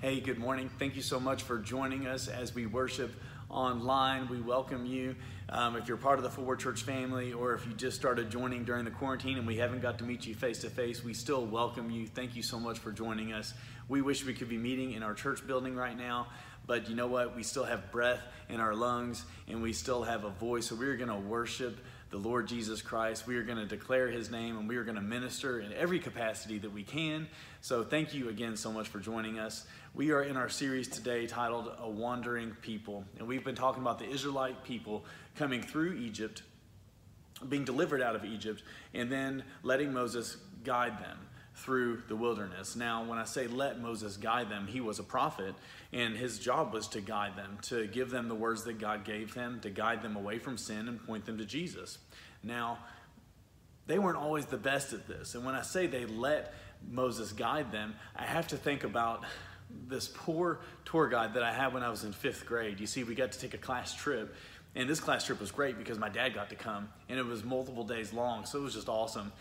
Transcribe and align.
Hey, 0.00 0.20
good 0.20 0.38
morning. 0.38 0.70
Thank 0.78 0.94
you 0.94 1.02
so 1.02 1.18
much 1.18 1.42
for 1.42 1.58
joining 1.58 2.06
us 2.06 2.28
as 2.28 2.54
we 2.54 2.66
worship 2.66 3.10
online. 3.50 4.28
We 4.28 4.40
welcome 4.40 4.86
you. 4.86 5.16
Um, 5.48 5.74
if 5.74 5.88
you're 5.88 5.96
part 5.96 6.20
of 6.20 6.22
the 6.22 6.30
Forward 6.30 6.60
Church 6.60 6.82
family 6.82 7.32
or 7.32 7.52
if 7.54 7.66
you 7.66 7.72
just 7.72 7.96
started 7.96 8.30
joining 8.30 8.62
during 8.62 8.84
the 8.84 8.92
quarantine 8.92 9.38
and 9.38 9.44
we 9.44 9.56
haven't 9.56 9.82
got 9.82 9.98
to 9.98 10.04
meet 10.04 10.24
you 10.24 10.36
face 10.36 10.60
to 10.60 10.70
face, 10.70 11.02
we 11.02 11.14
still 11.14 11.44
welcome 11.44 11.90
you. 11.90 12.06
Thank 12.06 12.36
you 12.36 12.44
so 12.44 12.60
much 12.60 12.78
for 12.78 12.92
joining 12.92 13.32
us. 13.32 13.54
We 13.88 14.00
wish 14.00 14.24
we 14.24 14.34
could 14.34 14.48
be 14.48 14.56
meeting 14.56 14.92
in 14.92 15.02
our 15.02 15.14
church 15.14 15.44
building 15.44 15.74
right 15.74 15.98
now, 15.98 16.28
but 16.64 16.88
you 16.88 16.94
know 16.94 17.08
what? 17.08 17.34
We 17.34 17.42
still 17.42 17.64
have 17.64 17.90
breath 17.90 18.20
in 18.48 18.60
our 18.60 18.76
lungs 18.76 19.24
and 19.48 19.60
we 19.62 19.72
still 19.72 20.04
have 20.04 20.22
a 20.22 20.30
voice, 20.30 20.66
so 20.66 20.76
we're 20.76 20.96
going 20.96 21.10
to 21.10 21.28
worship 21.28 21.76
the 22.10 22.16
Lord 22.16 22.48
Jesus 22.48 22.80
Christ. 22.80 23.26
We 23.26 23.36
are 23.36 23.42
going 23.42 23.58
to 23.58 23.66
declare 23.66 24.08
his 24.08 24.30
name 24.30 24.56
and 24.56 24.68
we 24.68 24.76
are 24.76 24.84
going 24.84 24.96
to 24.96 25.02
minister 25.02 25.60
in 25.60 25.72
every 25.74 25.98
capacity 25.98 26.58
that 26.58 26.72
we 26.72 26.82
can. 26.82 27.28
So, 27.60 27.84
thank 27.84 28.14
you 28.14 28.28
again 28.28 28.56
so 28.56 28.72
much 28.72 28.88
for 28.88 28.98
joining 28.98 29.38
us. 29.38 29.66
We 29.94 30.12
are 30.12 30.22
in 30.22 30.36
our 30.36 30.48
series 30.48 30.88
today 30.88 31.26
titled 31.26 31.72
A 31.78 31.88
Wandering 31.88 32.56
People, 32.62 33.04
and 33.18 33.28
we've 33.28 33.44
been 33.44 33.54
talking 33.54 33.82
about 33.82 33.98
the 33.98 34.08
Israelite 34.08 34.64
people 34.64 35.04
coming 35.36 35.60
through 35.60 35.94
Egypt, 35.94 36.42
being 37.48 37.64
delivered 37.64 38.00
out 38.00 38.16
of 38.16 38.24
Egypt, 38.24 38.62
and 38.94 39.12
then 39.12 39.42
letting 39.62 39.92
Moses 39.92 40.36
guide 40.64 40.98
them 41.00 41.18
through 41.58 42.02
the 42.08 42.16
wilderness. 42.16 42.76
Now, 42.76 43.04
when 43.04 43.18
I 43.18 43.24
say 43.24 43.46
let 43.46 43.80
Moses 43.80 44.16
guide 44.16 44.48
them, 44.48 44.66
he 44.66 44.80
was 44.80 44.98
a 44.98 45.02
prophet, 45.02 45.54
and 45.92 46.16
his 46.16 46.38
job 46.38 46.72
was 46.72 46.88
to 46.88 47.00
guide 47.00 47.36
them, 47.36 47.58
to 47.62 47.86
give 47.86 48.10
them 48.10 48.28
the 48.28 48.34
words 48.34 48.64
that 48.64 48.78
God 48.78 49.04
gave 49.04 49.34
them, 49.34 49.60
to 49.60 49.70
guide 49.70 50.02
them 50.02 50.16
away 50.16 50.38
from 50.38 50.56
sin 50.56 50.88
and 50.88 51.04
point 51.04 51.26
them 51.26 51.38
to 51.38 51.44
Jesus. 51.44 51.98
Now, 52.42 52.78
they 53.86 53.98
weren't 53.98 54.18
always 54.18 54.46
the 54.46 54.58
best 54.58 54.92
at 54.92 55.08
this. 55.08 55.34
And 55.34 55.44
when 55.44 55.54
I 55.54 55.62
say 55.62 55.86
they 55.86 56.04
let 56.06 56.54
Moses 56.88 57.32
guide 57.32 57.72
them, 57.72 57.94
I 58.14 58.24
have 58.24 58.48
to 58.48 58.56
think 58.56 58.84
about 58.84 59.24
this 59.88 60.08
poor 60.08 60.60
tour 60.84 61.08
guide 61.08 61.34
that 61.34 61.42
I 61.42 61.52
had 61.52 61.74
when 61.74 61.82
I 61.82 61.90
was 61.90 62.04
in 62.04 62.12
fifth 62.12 62.46
grade. 62.46 62.80
You 62.80 62.86
see, 62.86 63.04
we 63.04 63.14
got 63.14 63.32
to 63.32 63.38
take 63.38 63.54
a 63.54 63.58
class 63.58 63.94
trip, 63.94 64.34
and 64.74 64.88
this 64.88 65.00
class 65.00 65.24
trip 65.24 65.40
was 65.40 65.50
great 65.50 65.78
because 65.78 65.98
my 65.98 66.08
dad 66.08 66.34
got 66.34 66.50
to 66.50 66.56
come, 66.56 66.88
and 67.08 67.18
it 67.18 67.26
was 67.26 67.44
multiple 67.44 67.84
days 67.84 68.12
long, 68.12 68.46
so 68.46 68.58
it 68.58 68.62
was 68.62 68.74
just 68.74 68.88
awesome. 68.88 69.32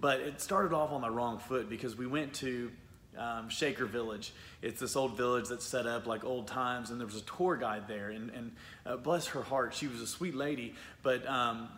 But 0.00 0.20
it 0.20 0.40
started 0.40 0.74
off 0.74 0.90
on 0.90 1.02
the 1.02 1.10
wrong 1.10 1.38
foot 1.38 1.68
because 1.68 1.96
we 1.96 2.06
went 2.06 2.34
to 2.34 2.70
um, 3.18 3.48
Shaker 3.48 3.86
Village. 3.86 4.32
It's 4.62 4.80
this 4.80 4.96
old 4.96 5.16
village 5.16 5.48
that's 5.48 5.64
set 5.64 5.86
up 5.86 6.06
like 6.06 6.24
old 6.24 6.46
times, 6.46 6.90
and 6.90 7.00
there 7.00 7.06
was 7.06 7.16
a 7.16 7.22
tour 7.22 7.56
guide 7.56 7.86
there. 7.88 8.10
And, 8.10 8.30
and 8.30 8.52
uh, 8.86 8.96
bless 8.96 9.28
her 9.28 9.42
heart, 9.42 9.74
she 9.74 9.86
was 9.86 10.00
a 10.00 10.06
sweet 10.06 10.34
lady, 10.34 10.74
but 11.02 11.26
um, 11.28 11.68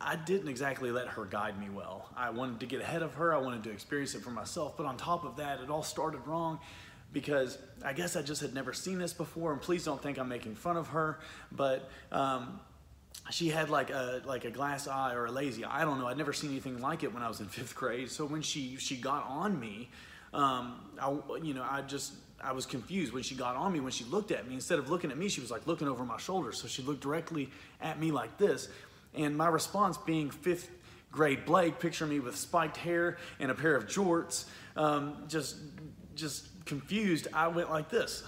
I 0.00 0.16
didn't 0.16 0.48
exactly 0.48 0.90
let 0.90 1.08
her 1.08 1.24
guide 1.24 1.58
me 1.58 1.68
well. 1.72 2.08
I 2.16 2.30
wanted 2.30 2.60
to 2.60 2.66
get 2.66 2.80
ahead 2.80 3.02
of 3.02 3.14
her, 3.14 3.34
I 3.34 3.38
wanted 3.38 3.64
to 3.64 3.70
experience 3.70 4.14
it 4.14 4.22
for 4.22 4.30
myself, 4.30 4.76
but 4.76 4.86
on 4.86 4.96
top 4.96 5.24
of 5.24 5.36
that, 5.36 5.60
it 5.60 5.70
all 5.70 5.82
started 5.82 6.26
wrong 6.26 6.58
because 7.12 7.58
I 7.84 7.92
guess 7.92 8.16
I 8.16 8.22
just 8.22 8.40
had 8.40 8.54
never 8.54 8.72
seen 8.72 8.98
this 8.98 9.12
before. 9.12 9.52
And 9.52 9.60
please 9.60 9.84
don't 9.84 10.00
think 10.00 10.18
I'm 10.18 10.28
making 10.28 10.54
fun 10.54 10.76
of 10.76 10.88
her, 10.88 11.18
but 11.50 11.90
um, 12.12 12.60
she 13.30 13.48
had 13.48 13.70
like 13.70 13.90
a 13.90 14.22
like 14.24 14.44
a 14.44 14.50
glass 14.50 14.88
eye 14.88 15.14
or 15.14 15.26
a 15.26 15.30
lazy 15.30 15.64
eye. 15.64 15.82
I 15.82 15.84
don't 15.84 15.98
know. 15.98 16.06
I'd 16.06 16.16
never 16.16 16.32
seen 16.32 16.50
anything 16.50 16.80
like 16.80 17.04
it 17.04 17.12
when 17.12 17.22
I 17.22 17.28
was 17.28 17.40
in 17.40 17.46
fifth 17.46 17.74
grade. 17.74 18.10
So 18.10 18.24
when 18.24 18.42
she 18.42 18.76
she 18.76 18.96
got 18.96 19.26
on 19.28 19.58
me, 19.58 19.88
um, 20.32 20.80
I 21.00 21.10
you 21.42 21.54
know 21.54 21.66
I 21.68 21.82
just 21.82 22.14
I 22.42 22.52
was 22.52 22.66
confused 22.66 23.12
when 23.12 23.22
she 23.22 23.34
got 23.34 23.56
on 23.56 23.72
me. 23.72 23.80
When 23.80 23.92
she 23.92 24.04
looked 24.04 24.30
at 24.30 24.48
me, 24.48 24.54
instead 24.54 24.78
of 24.78 24.90
looking 24.90 25.10
at 25.10 25.18
me, 25.18 25.28
she 25.28 25.40
was 25.40 25.50
like 25.50 25.66
looking 25.66 25.88
over 25.88 26.04
my 26.04 26.18
shoulder. 26.18 26.52
So 26.52 26.66
she 26.66 26.82
looked 26.82 27.02
directly 27.02 27.50
at 27.80 28.00
me 28.00 28.10
like 28.10 28.38
this, 28.38 28.68
and 29.14 29.36
my 29.36 29.48
response 29.48 29.96
being 29.98 30.30
fifth 30.30 30.70
grade 31.12 31.44
Blake, 31.44 31.78
picture 31.78 32.06
me 32.06 32.20
with 32.20 32.36
spiked 32.36 32.76
hair 32.76 33.18
and 33.38 33.50
a 33.50 33.54
pair 33.54 33.74
of 33.74 33.86
jorts, 33.86 34.44
um, 34.76 35.24
just 35.28 35.56
just 36.14 36.46
confused. 36.64 37.28
I 37.32 37.48
went 37.48 37.70
like 37.70 37.88
this. 37.90 38.22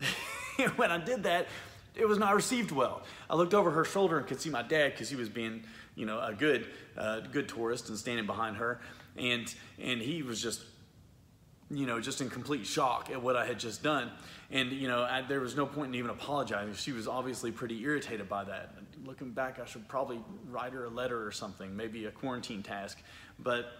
when 0.76 0.90
I 0.90 0.98
did 0.98 1.22
that, 1.24 1.46
it 1.94 2.06
was 2.08 2.18
not 2.18 2.34
received 2.34 2.70
well. 2.70 3.02
I 3.28 3.36
looked 3.36 3.54
over 3.54 3.70
her 3.70 3.84
shoulder 3.84 4.18
and 4.18 4.26
could 4.26 4.40
see 4.40 4.50
my 4.50 4.62
dad 4.62 4.92
because 4.92 5.10
he 5.10 5.16
was 5.16 5.28
being, 5.28 5.64
you 5.94 6.06
know, 6.06 6.18
a 6.20 6.32
good, 6.32 6.68
uh, 6.96 7.20
good 7.20 7.48
tourist 7.48 7.88
and 7.88 7.98
standing 7.98 8.26
behind 8.26 8.56
her, 8.56 8.80
and 9.16 9.52
and 9.78 10.00
he 10.00 10.22
was 10.22 10.42
just, 10.42 10.62
you 11.70 11.86
know, 11.86 12.00
just 12.00 12.20
in 12.20 12.30
complete 12.30 12.66
shock 12.66 13.10
at 13.10 13.22
what 13.22 13.36
I 13.36 13.44
had 13.44 13.58
just 13.58 13.82
done. 13.82 14.10
And 14.50 14.72
you 14.72 14.88
know, 14.88 15.02
I, 15.02 15.22
there 15.22 15.40
was 15.40 15.56
no 15.56 15.66
point 15.66 15.88
in 15.88 15.94
even 15.96 16.10
apologizing. 16.10 16.74
She 16.74 16.92
was 16.92 17.06
obviously 17.06 17.50
pretty 17.50 17.82
irritated 17.82 18.28
by 18.28 18.44
that. 18.44 18.74
Looking 19.04 19.32
back, 19.32 19.58
I 19.58 19.66
should 19.66 19.88
probably 19.88 20.20
write 20.48 20.72
her 20.72 20.84
a 20.84 20.90
letter 20.90 21.26
or 21.26 21.32
something, 21.32 21.76
maybe 21.76 22.06
a 22.06 22.10
quarantine 22.10 22.62
task. 22.62 22.98
But 23.38 23.72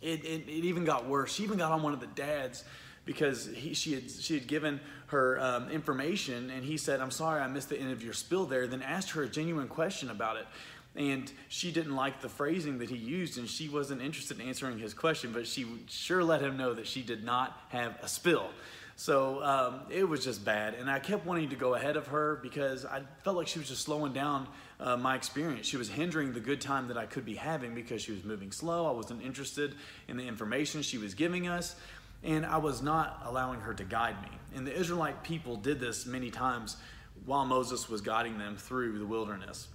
it, 0.00 0.24
it, 0.24 0.48
it 0.48 0.64
even 0.64 0.84
got 0.84 1.06
worse. 1.06 1.34
She 1.34 1.42
even 1.42 1.58
got 1.58 1.72
on 1.72 1.82
one 1.82 1.92
of 1.92 2.00
the 2.00 2.06
dads 2.06 2.64
because 3.08 3.46
he, 3.54 3.72
she, 3.72 3.94
had, 3.94 4.10
she 4.10 4.34
had 4.34 4.46
given 4.46 4.78
her 5.06 5.40
um, 5.40 5.70
information 5.70 6.50
and 6.50 6.62
he 6.62 6.76
said, 6.76 7.00
I'm 7.00 7.10
sorry 7.10 7.40
I 7.40 7.46
missed 7.46 7.70
the 7.70 7.80
end 7.80 7.90
of 7.90 8.04
your 8.04 8.12
spill 8.12 8.44
there, 8.44 8.66
then 8.66 8.82
asked 8.82 9.12
her 9.12 9.22
a 9.22 9.28
genuine 9.28 9.66
question 9.66 10.10
about 10.10 10.36
it. 10.36 10.46
And 10.94 11.32
she 11.48 11.72
didn't 11.72 11.96
like 11.96 12.20
the 12.20 12.28
phrasing 12.28 12.76
that 12.80 12.90
he 12.90 12.98
used 12.98 13.38
and 13.38 13.48
she 13.48 13.70
wasn't 13.70 14.02
interested 14.02 14.38
in 14.38 14.46
answering 14.46 14.78
his 14.78 14.92
question, 14.92 15.32
but 15.32 15.46
she 15.46 15.64
sure 15.88 16.22
let 16.22 16.42
him 16.42 16.58
know 16.58 16.74
that 16.74 16.86
she 16.86 17.00
did 17.00 17.24
not 17.24 17.58
have 17.70 17.96
a 18.02 18.08
spill. 18.08 18.50
So 18.96 19.42
um, 19.42 19.80
it 19.88 20.06
was 20.06 20.22
just 20.22 20.44
bad. 20.44 20.74
And 20.74 20.90
I 20.90 20.98
kept 20.98 21.24
wanting 21.24 21.48
to 21.48 21.56
go 21.56 21.76
ahead 21.76 21.96
of 21.96 22.08
her 22.08 22.38
because 22.42 22.84
I 22.84 23.00
felt 23.22 23.36
like 23.36 23.46
she 23.46 23.58
was 23.58 23.68
just 23.68 23.84
slowing 23.84 24.12
down 24.12 24.48
uh, 24.80 24.98
my 24.98 25.14
experience. 25.14 25.66
She 25.66 25.78
was 25.78 25.88
hindering 25.88 26.34
the 26.34 26.40
good 26.40 26.60
time 26.60 26.88
that 26.88 26.98
I 26.98 27.06
could 27.06 27.24
be 27.24 27.36
having 27.36 27.74
because 27.74 28.02
she 28.02 28.12
was 28.12 28.22
moving 28.22 28.52
slow. 28.52 28.86
I 28.86 28.90
wasn't 28.90 29.22
interested 29.22 29.76
in 30.08 30.18
the 30.18 30.26
information 30.26 30.82
she 30.82 30.98
was 30.98 31.14
giving 31.14 31.48
us 31.48 31.74
and 32.22 32.44
I 32.44 32.58
was 32.58 32.82
not 32.82 33.22
allowing 33.24 33.60
her 33.60 33.74
to 33.74 33.84
guide 33.84 34.20
me. 34.22 34.28
And 34.54 34.66
the 34.66 34.74
Israelite 34.74 35.22
people 35.22 35.56
did 35.56 35.78
this 35.80 36.06
many 36.06 36.30
times 36.30 36.76
while 37.24 37.44
Moses 37.44 37.88
was 37.88 38.00
guiding 38.00 38.38
them 38.38 38.56
through 38.56 38.98
the 38.98 39.06
wilderness. 39.06 39.68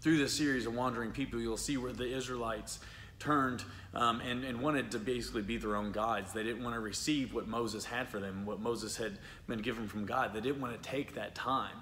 Through 0.00 0.18
this 0.18 0.32
series 0.32 0.66
of 0.66 0.74
wandering 0.74 1.10
people, 1.10 1.40
you'll 1.40 1.56
see 1.56 1.76
where 1.76 1.92
the 1.92 2.16
Israelites 2.16 2.78
turned 3.18 3.64
um, 3.94 4.20
and, 4.20 4.44
and 4.44 4.60
wanted 4.60 4.90
to 4.90 4.98
basically 4.98 5.42
be 5.42 5.56
their 5.56 5.74
own 5.74 5.90
guides. 5.90 6.32
They 6.32 6.42
didn't 6.42 6.62
want 6.62 6.74
to 6.74 6.80
receive 6.80 7.32
what 7.32 7.48
Moses 7.48 7.84
had 7.84 8.08
for 8.08 8.20
them, 8.20 8.44
what 8.44 8.60
Moses 8.60 8.96
had 8.96 9.18
been 9.46 9.60
given 9.60 9.88
from 9.88 10.04
God. 10.04 10.34
They 10.34 10.40
didn't 10.40 10.60
want 10.60 10.80
to 10.80 10.88
take 10.88 11.14
that 11.14 11.34
time. 11.34 11.76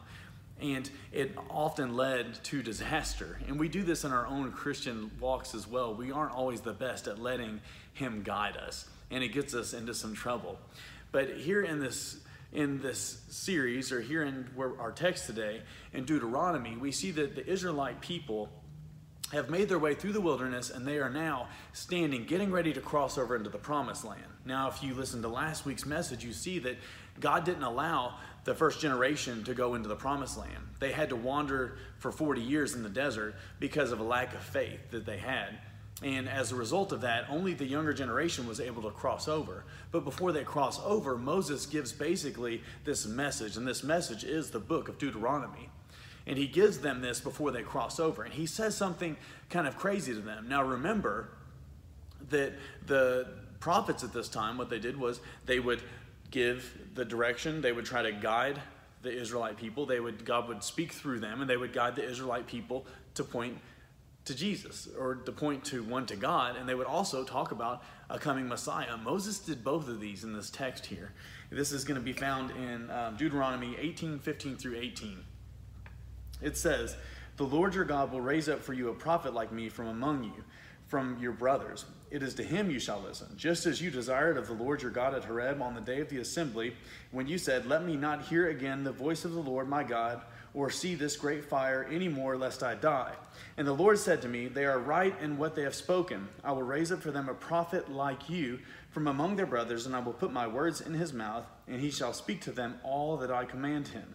And 0.61 0.89
it 1.13 1.37
often 1.51 1.97
led 1.97 2.43
to 2.45 2.63
disaster. 2.63 3.41
And 3.49 3.59
we 3.59 3.69
do 3.69 3.83
this 3.83 4.05
in 4.05 4.13
our 4.13 4.27
own 4.27 4.53
Christian 4.53 5.11
walks 5.19 5.55
as 5.55 5.67
well. 5.67 5.95
We 5.95 6.13
aren't 6.13 6.33
always 6.33 6.61
the 6.61 6.73
best 6.73 7.09
at 7.09 7.19
letting 7.19 7.61
Him 7.95 8.23
guide 8.23 8.57
us 8.57 8.89
and 9.15 9.23
it 9.23 9.29
gets 9.29 9.55
us 9.55 9.73
into 9.73 9.95
some 9.95 10.15
trouble. 10.15 10.59
But 11.13 11.37
here 11.37 11.63
in 11.63 11.79
this 11.79 12.19
in 12.53 12.81
this 12.81 13.23
series, 13.31 13.91
or 13.91 14.01
here 14.01 14.23
in 14.23 14.49
our 14.79 14.93
text 14.93 15.27
today 15.27 15.63
in 15.93 16.05
Deuteronomy, 16.05 16.77
we 16.77 16.93
see 16.93 17.11
that 17.11 17.35
the 17.35 17.45
Israelite 17.45 18.01
people 18.01 18.49
have 19.33 19.51
made 19.51 19.69
their 19.69 19.79
way 19.79 19.95
through 19.95 20.13
the 20.13 20.21
wilderness 20.21 20.71
and 20.71 20.87
they 20.87 20.99
are 20.99 21.11
now 21.11 21.49
standing, 21.73 22.25
getting 22.25 22.53
ready 22.53 22.73
to 22.73 22.81
cross 22.81 23.19
over 23.19 23.35
into 23.35 23.51
the 23.51 23.59
promised 23.59 24.05
land. 24.05 24.23
Now, 24.45 24.69
if 24.69 24.85
you 24.85 24.95
listen 24.95 25.21
to 25.23 25.29
last 25.29 25.67
week's 25.67 25.85
message, 25.85 26.25
you 26.25 26.33
see 26.33 26.61
that 26.61 26.77
God 27.19 27.45
didn't 27.45 27.65
allow 27.65 28.19
the 28.45 28.55
first 28.55 28.81
generation 28.81 29.43
to 29.45 29.55
go 29.55 29.75
into 29.75 29.89
the 29.89 29.97
promised 29.97 30.39
land. 30.39 30.63
They 30.79 30.93
had 30.93 31.09
to 31.09 31.17
wander 31.17 31.79
for 31.99 32.13
40 32.13 32.41
years 32.41 32.75
in 32.75 32.85
the 32.85 32.89
desert 32.89 33.35
because 33.59 33.91
of 33.91 33.99
a 33.99 34.05
lack 34.05 34.33
of 34.33 34.43
faith 34.43 34.91
that 34.93 35.07
they 35.07 35.19
had. 35.19 35.59
And 36.03 36.29
as 36.29 36.51
a 36.51 36.57
result 36.57 36.93
of 36.93 37.03
that, 37.03 37.27
only 37.31 37.55
the 37.55 37.65
younger 37.65 37.93
generation 37.93 38.49
was 38.49 38.61
able 38.61 38.83
to 38.83 38.91
cross 38.91 39.29
over. 39.29 39.65
But 39.93 40.05
before 40.05 40.33
they 40.33 40.43
cross 40.43 40.81
over, 40.85 41.17
Moses 41.17 41.67
gives 41.67 41.93
basically 41.93 42.63
this 42.85 43.07
message, 43.07 43.57
and 43.57 43.67
this 43.67 43.85
message 43.85 44.25
is 44.25 44.51
the 44.51 44.59
book 44.59 44.89
of 44.89 44.99
Deuteronomy. 44.99 45.69
And 46.27 46.37
he 46.37 46.47
gives 46.47 46.79
them 46.79 47.01
this 47.01 47.21
before 47.21 47.53
they 47.53 47.63
cross 47.63 48.01
over. 48.01 48.23
And 48.23 48.33
he 48.33 48.47
says 48.47 48.77
something 48.77 49.17
kind 49.51 49.69
of 49.69 49.77
crazy 49.77 50.13
to 50.15 50.21
them. 50.21 50.49
Now, 50.49 50.65
remember 50.65 51.29
that 52.31 52.55
the 52.87 53.29
prophets 53.61 54.03
at 54.03 54.13
this 54.13 54.29
time, 54.29 54.59
what 54.59 54.71
they 54.71 54.79
did 54.79 54.99
was 54.99 55.21
they 55.47 55.61
would 55.61 55.83
give 56.31 56.77
the 56.95 57.05
direction, 57.05 57.61
they 57.61 57.73
would 57.73 57.85
try 57.85 58.03
to 58.03 58.13
guide 58.13 58.61
the 59.03 59.13
Israelite 59.13 59.57
people. 59.57 59.87
They 59.87 60.01
would 60.01 60.25
God 60.25 60.49
would 60.49 60.65
speak 60.65 60.93
through 60.93 61.21
them 61.21 61.41
and 61.41 61.49
they 61.49 61.57
would 61.57 61.73
guide 61.73 61.95
the 61.95 62.05
Israelite 62.05 62.47
people 62.47 62.87
to 63.15 63.23
point 63.23 63.59
to 64.25 64.35
Jesus 64.35 64.89
or 64.99 65.17
to 65.17 65.33
point 65.33 65.65
to 65.67 65.83
one 65.83 66.07
to 66.07 66.17
God, 66.17 66.57
and 66.57 66.69
they 66.69 66.75
would 66.75 66.87
also 66.87 67.25
talk 67.25 67.53
about 67.53 67.83
a 68.09 68.19
coming 68.19 68.49
Messiah. 68.49 68.97
Moses 68.97 69.39
did 69.39 69.63
both 69.63 69.89
of 69.89 70.01
these 70.01 70.25
in 70.25 70.33
this 70.33 70.51
text 70.51 70.87
here. 70.87 71.13
This 71.51 71.73
is 71.73 71.85
going 71.85 72.01
to 72.01 72.05
be 72.05 72.13
found 72.13 72.51
in 72.53 72.91
um, 72.91 73.17
Deuteronomy 73.17 73.77
18 73.79 74.19
15 74.19 74.57
through 74.57 74.77
18. 74.77 75.19
It 76.43 76.57
says, 76.57 76.97
The 77.37 77.45
Lord 77.45 77.75
your 77.75 77.85
God 77.85 78.13
will 78.13 78.21
raise 78.21 78.49
up 78.49 78.63
for 78.63 78.73
you 78.73 78.89
a 78.89 78.95
prophet 78.95 79.35
like 79.35 79.53
me 79.53 79.69
from 79.69 79.89
among 79.89 80.25
you, 80.25 80.45
from 80.87 81.19
your 81.21 81.33
brothers. 81.33 81.85
It 82.11 82.23
is 82.23 82.35
to 82.35 82.45
him 82.45 82.71
you 82.71 82.79
shall 82.79 83.01
listen, 83.01 83.29
just 83.37 83.67
as 83.67 83.83
you 83.83 83.91
desired 83.91 84.37
of 84.37 84.47
the 84.47 84.55
Lord 84.55 84.81
your 84.81 84.91
God 84.91 85.15
at 85.15 85.25
Horeb 85.25 85.61
on 85.61 85.75
the 85.75 85.81
day 85.81 86.01
of 86.01 86.09
the 86.09 86.19
assembly, 86.19 86.75
when 87.11 87.27
you 87.27 87.37
said, 87.37 87.67
Let 87.67 87.85
me 87.85 87.97
not 87.97 88.23
hear 88.23 88.49
again 88.49 88.85
the 88.85 88.93
voice 88.93 89.25
of 89.27 89.33
the 89.33 89.41
Lord 89.41 89.69
my 89.69 89.85
God 89.85 90.23
or 90.55 90.71
see 90.71 90.95
this 90.95 91.17
great 91.17 91.45
fire 91.45 91.87
any 91.91 92.09
more, 92.09 92.37
lest 92.37 92.63
I 92.63 92.77
die. 92.77 93.13
And 93.57 93.67
the 93.67 93.73
Lord 93.73 93.99
said 93.99 94.23
to 94.23 94.29
me, 94.29 94.47
They 94.47 94.65
are 94.65 94.79
right 94.79 95.15
in 95.21 95.37
what 95.37 95.55
they 95.55 95.63
have 95.63 95.75
spoken. 95.75 96.29
I 96.43 96.53
will 96.53 96.63
raise 96.63 96.93
up 96.93 97.03
for 97.03 97.11
them 97.11 97.29
a 97.29 97.35
prophet 97.35 97.91
like 97.91 98.31
you 98.31 98.61
from 98.91 99.09
among 99.09 99.35
their 99.35 99.47
brothers, 99.47 99.87
and 99.87 99.95
I 99.95 99.99
will 99.99 100.13
put 100.13 100.33
my 100.33 100.47
words 100.47 100.81
in 100.81 100.95
his 100.95 101.13
mouth, 101.13 101.45
and 101.67 101.81
he 101.81 101.91
shall 101.91 102.13
speak 102.13 102.41
to 102.43 102.53
them 102.53 102.77
all 102.85 103.17
that 103.17 103.33
I 103.33 103.45
command 103.45 103.89
him. 103.89 104.15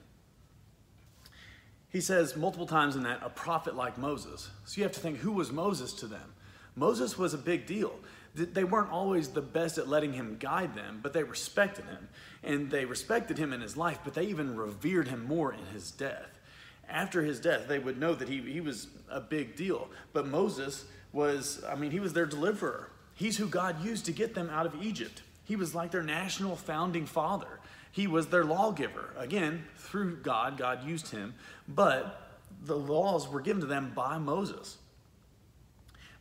He 1.89 2.01
says 2.01 2.38
multiple 2.38 2.68
times 2.68 2.95
in 2.95 3.03
that, 3.03 3.19
a 3.24 3.30
prophet 3.30 3.75
like 3.75 3.97
Moses. 3.97 4.50
So 4.65 4.77
you 4.77 4.83
have 4.83 4.94
to 4.94 5.00
think, 5.00 5.18
who 5.18 5.33
was 5.33 5.51
Moses 5.51 5.91
to 5.94 6.07
them? 6.07 6.33
Moses 6.75 7.18
was 7.18 7.33
a 7.33 7.38
big 7.38 7.65
deal. 7.65 7.94
They 8.36 8.64
weren't 8.64 8.92
always 8.92 9.30
the 9.30 9.42
best 9.42 9.78
at 9.78 9.88
letting 9.88 10.14
him 10.14 10.38
guide 10.40 10.76
them, 10.76 11.00
but 11.02 11.14
they 11.14 11.24
respected 11.24 11.86
him. 11.86 12.10
And 12.44 12.70
they 12.72 12.86
respected 12.86 13.38
him 13.38 13.54
in 13.54 13.62
his 13.62 13.76
life, 13.76 14.00
but 14.04 14.14
they 14.14 14.26
even 14.26 14.56
revered 14.56 15.08
him 15.08 15.26
more 15.26 15.54
in 15.54 15.66
his 15.74 15.92
death. 15.92 16.40
After 16.88 17.22
his 17.22 17.40
death, 17.40 17.68
they 17.68 17.80
would 17.80 18.00
know 18.00 18.16
that 18.16 18.30
he, 18.30 18.42
he 18.42 18.62
was 18.62 18.88
a 19.10 19.20
big 19.22 19.56
deal. 19.56 19.90
But 20.14 20.28
Moses 20.28 20.86
was, 21.12 21.64
I 21.68 21.76
mean, 21.76 21.92
he 21.92 22.00
was 22.00 22.14
their 22.14 22.26
deliverer. 22.26 22.90
He's 23.16 23.38
who 23.38 23.48
God 23.48 23.84
used 23.84 24.06
to 24.06 24.12
get 24.12 24.34
them 24.34 24.50
out 24.50 24.66
of 24.66 24.82
Egypt. 24.82 25.22
He 25.44 25.56
was 25.56 25.75
like 25.75 25.92
their 25.92 26.04
national 26.04 26.56
founding 26.56 27.06
father. 27.06 27.60
He 27.92 28.08
was 28.08 28.28
their 28.28 28.46
lawgiver. 28.46 29.14
Again, 29.18 29.66
through 29.75 30.18
God, 30.18 30.58
God 30.58 30.88
used 30.88 31.10
him, 31.10 31.34
but 31.68 32.38
the 32.64 32.78
laws 32.78 33.28
were 33.28 33.42
given 33.42 33.62
to 33.62 33.68
them 33.68 33.92
by 33.96 34.18
Moses. 34.18 34.78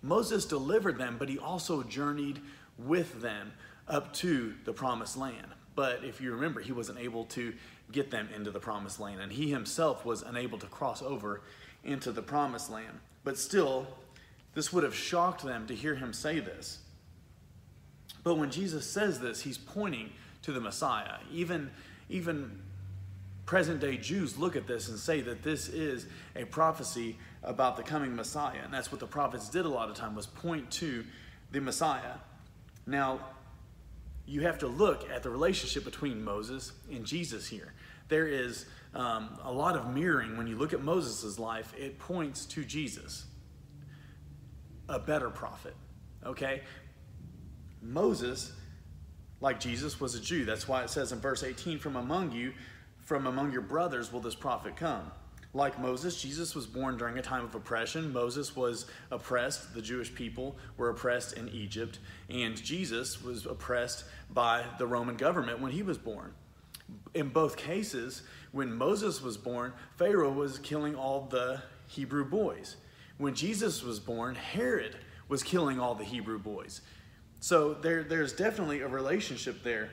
Moses 0.03 0.45
delivered 0.45 0.99
them, 0.99 1.17
but 1.19 1.29
he 1.29 1.39
also 1.39 1.83
journeyed 1.83 2.41
with 2.79 3.21
them 3.21 3.53
up 3.89 4.13
to 4.15 4.55
the 4.65 4.73
promised 4.73 5.17
land. 5.17 5.47
But 5.75 6.05
if 6.05 6.21
you 6.21 6.33
remember, 6.33 6.61
he 6.61 6.73
wasn't 6.73 6.99
able 6.99 7.25
to 7.27 7.55
get 7.91 8.11
them 8.11 8.29
into 8.35 8.51
the 8.51 8.61
promised 8.61 9.01
land, 9.01 9.21
and 9.21 9.33
he 9.33 9.51
himself 9.51 10.05
was 10.05 10.23
unable 10.23 10.59
to 10.59 10.67
cross 10.67 11.03
over 11.03 11.41
into 11.85 12.13
the 12.13 12.23
promised 12.23 12.71
land. 12.71 12.99
But 13.25 13.39
still, 13.39 13.87
this 14.55 14.73
would 14.73 14.85
have 14.85 14.95
shocked 14.95 15.43
them 15.43 15.67
to 15.67 15.75
hear 15.75 15.95
him 15.95 16.13
say 16.13 16.41
this. 16.41 16.79
But 18.23 18.35
when 18.35 18.51
Jesus 18.51 18.89
says 18.89 19.21
this, 19.21 19.43
he's 19.43 19.59
pointing 19.59 20.13
to 20.43 20.53
the 20.53 20.61
Messiah. 20.61 21.17
Even, 21.33 21.71
even 22.09 22.61
present 23.47 23.81
day 23.81 23.97
Jews 23.97 24.37
look 24.37 24.57
at 24.57 24.67
this 24.67 24.89
and 24.89 24.99
say 24.99 25.21
that 25.23 25.43
this 25.43 25.69
is 25.69 26.07
a 26.37 26.45
prophecy 26.45 27.17
about 27.43 27.77
the 27.77 27.83
coming 27.83 28.15
Messiah. 28.15 28.59
And 28.65 28.73
that's 28.73 28.91
what 28.91 29.01
the 29.01 29.07
prophets 29.07 29.49
did 29.49 29.65
a 29.65 29.69
lot 29.69 29.89
of 29.89 29.97
time 29.97 30.15
was 30.15 30.27
point 30.27 30.71
to 30.73 31.05
the 31.53 31.61
Messiah. 31.61 32.15
Now, 32.87 33.21
you 34.27 34.43
have 34.43 34.59
to 34.59 34.67
look 34.67 35.09
at 35.11 35.23
the 35.23 35.31
relationship 35.31 35.85
between 35.85 36.23
Moses 36.23 36.73
and 36.91 37.05
Jesus 37.05 37.47
here. 37.47 37.73
There 38.09 38.27
is 38.27 38.67
um, 38.95 39.39
a 39.43 39.53
lot 39.53 39.77
of 39.77 39.95
mirroring 39.95 40.37
when 40.37 40.47
you 40.47 40.57
look 40.57 40.73
at 40.73 40.83
Moses' 40.83 41.39
life, 41.39 41.73
it 41.77 41.99
points 41.99 42.45
to 42.47 42.65
Jesus, 42.65 43.27
a 44.89 44.99
better 44.99 45.31
prophet. 45.31 45.75
Okay? 46.25 46.63
Moses, 47.81 48.53
like 49.41 49.61
Jesus, 49.61 50.01
was 50.01 50.15
a 50.15 50.21
Jew. 50.21 50.45
That's 50.45 50.67
why 50.67 50.83
it 50.83 50.91
says 50.91 51.13
in 51.13 51.21
verse 51.21 51.43
18, 51.43 51.79
From 51.79 51.97
among 51.97 52.33
you, 52.33 52.53
from 53.01 53.27
among 53.27 53.53
your 53.53 53.63
brothers 53.63 54.13
will 54.13 54.21
this 54.21 54.35
prophet 54.35 54.77
come. 54.77 55.11
Like 55.55 55.81
Moses, 55.81 56.21
Jesus 56.21 56.55
was 56.55 56.67
born 56.67 56.99
during 56.99 57.19
a 57.19 57.23
time 57.23 57.45
of 57.45 57.55
oppression. 57.55 58.13
Moses 58.13 58.55
was 58.55 58.87
oppressed. 59.11 59.75
The 59.75 59.81
Jewish 59.81 60.15
people 60.15 60.57
were 60.77 60.91
oppressed 60.91 61.33
in 61.39 61.49
Egypt. 61.49 61.99
And 62.29 62.57
Jesus 62.63 63.23
was 63.23 63.47
oppressed 63.47 64.05
by 64.31 64.65
the 64.79 64.87
Roman 64.87 65.17
government 65.17 65.61
when 65.61 65.73
he 65.73 65.83
was 65.83 65.97
born. 65.97 66.35
In 67.15 67.31
both 67.31 67.57
cases, 67.57 68.23
when 68.53 68.75
Moses 68.75 69.23
was 69.23 69.37
born, 69.37 69.73
Pharaoh 69.97 70.33
was 70.33 70.59
killing 70.59 70.95
all 70.95 71.23
the 71.31 71.63
Hebrew 71.87 72.25
boys. 72.25 72.77
When 73.17 73.35
Jesus 73.35 73.83
was 73.83 73.99
born, 73.99 74.35
Herod 74.35 74.97
was 75.29 75.43
killing 75.43 75.81
all 75.81 75.95
the 75.95 76.05
Hebrew 76.05 76.39
boys. 76.39 76.83
So 77.41 77.75
there, 77.75 78.03
there's 78.03 78.33
definitely 78.33 78.81
a 78.81 78.89
relationship 78.89 79.63
there. 79.63 79.91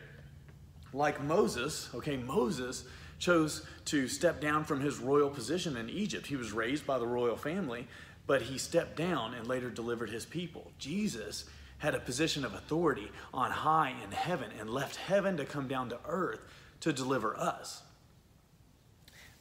Like 0.94 1.22
Moses, 1.24 1.90
okay, 1.96 2.18
Moses 2.18 2.86
chose 3.20 3.66
to 3.86 4.08
step 4.08 4.42
down 4.42 4.64
from 4.64 4.82
his 4.82 5.00
royal 5.00 5.30
position 5.30 5.78
in 5.78 5.90
Egypt. 5.90 6.28
He 6.28 6.36
was 6.36 6.52
raised 6.52 6.86
by 6.86 7.00
the 7.00 7.08
royal 7.08 7.38
family, 7.38 7.88
but 8.28 8.44
he 8.44 8.58
stepped 8.58 8.98
down 8.98 9.34
and 9.34 9.48
later 9.48 9.70
delivered 9.70 10.10
his 10.10 10.26
people. 10.26 10.72
Jesus 10.80 11.46
had 11.78 11.96
a 11.96 12.00
position 12.00 12.46
of 12.46 12.54
authority 12.54 13.12
on 13.34 13.52
high 13.52 13.94
in 14.04 14.12
heaven 14.12 14.50
and 14.60 14.70
left 14.70 14.96
heaven 14.96 15.38
to 15.38 15.46
come 15.46 15.68
down 15.68 15.90
to 15.90 16.00
earth 16.08 16.40
to 16.82 16.94
deliver 16.94 17.38
us. 17.38 17.84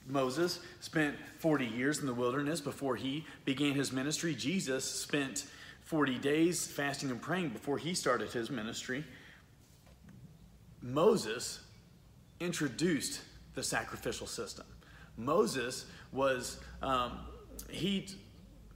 Moses 0.06 0.60
spent 0.80 1.16
40 1.38 1.64
years 1.64 2.00
in 2.00 2.06
the 2.06 2.14
wilderness 2.14 2.60
before 2.60 2.96
he 2.96 3.24
began 3.44 3.72
his 3.72 3.90
ministry. 3.90 4.34
Jesus 4.34 4.84
spent 4.84 5.46
40 5.84 6.18
days 6.18 6.66
fasting 6.66 7.10
and 7.10 7.20
praying 7.20 7.50
before 7.50 7.78
he 7.78 7.94
started 7.94 8.32
his 8.32 8.50
ministry, 8.50 9.04
Moses 10.82 11.60
introduced 12.40 13.20
the 13.54 13.62
sacrificial 13.62 14.26
system. 14.26 14.66
Moses 15.16 15.86
was, 16.12 16.60
um, 16.82 17.18
he, 17.68 18.08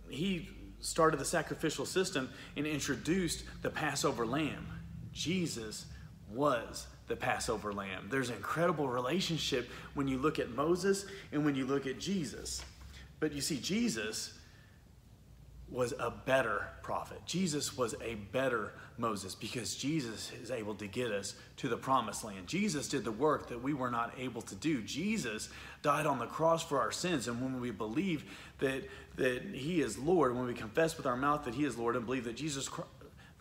he 0.08 0.48
started 0.80 1.18
the 1.18 1.24
sacrificial 1.24 1.84
system 1.84 2.30
and 2.56 2.66
introduced 2.66 3.44
the 3.62 3.70
Passover 3.70 4.24
lamb. 4.26 4.66
Jesus 5.12 5.86
was 6.30 6.86
the 7.08 7.16
Passover 7.16 7.72
lamb. 7.72 8.08
There's 8.10 8.28
an 8.28 8.36
incredible 8.36 8.88
relationship 8.88 9.68
when 9.94 10.06
you 10.06 10.18
look 10.18 10.38
at 10.38 10.50
Moses 10.50 11.06
and 11.32 11.44
when 11.44 11.54
you 11.54 11.66
look 11.66 11.86
at 11.86 11.98
Jesus. 11.98 12.62
But 13.18 13.32
you 13.32 13.40
see, 13.40 13.58
Jesus 13.58 14.37
was 15.70 15.92
a 15.98 16.10
better 16.10 16.66
prophet. 16.82 17.20
Jesus 17.26 17.76
was 17.76 17.94
a 18.02 18.14
better 18.14 18.72
Moses 18.96 19.34
because 19.34 19.76
Jesus 19.76 20.32
is 20.42 20.50
able 20.50 20.74
to 20.76 20.86
get 20.86 21.12
us 21.12 21.34
to 21.58 21.68
the 21.68 21.76
promised 21.76 22.24
land. 22.24 22.46
Jesus 22.46 22.88
did 22.88 23.04
the 23.04 23.12
work 23.12 23.48
that 23.48 23.62
we 23.62 23.74
were 23.74 23.90
not 23.90 24.14
able 24.18 24.42
to 24.42 24.54
do. 24.54 24.80
Jesus 24.82 25.50
died 25.82 26.06
on 26.06 26.18
the 26.18 26.26
cross 26.26 26.62
for 26.62 26.80
our 26.80 26.90
sins. 26.90 27.28
And 27.28 27.40
when 27.42 27.60
we 27.60 27.70
believe 27.70 28.24
that, 28.60 28.82
that 29.16 29.42
He 29.52 29.80
is 29.80 29.98
Lord, 29.98 30.34
when 30.34 30.46
we 30.46 30.54
confess 30.54 30.96
with 30.96 31.06
our 31.06 31.16
mouth 31.16 31.44
that 31.44 31.54
He 31.54 31.64
is 31.64 31.76
Lord 31.76 31.96
and 31.96 32.06
believe 32.06 32.24
that 32.24 32.36
Jesus 32.36 32.70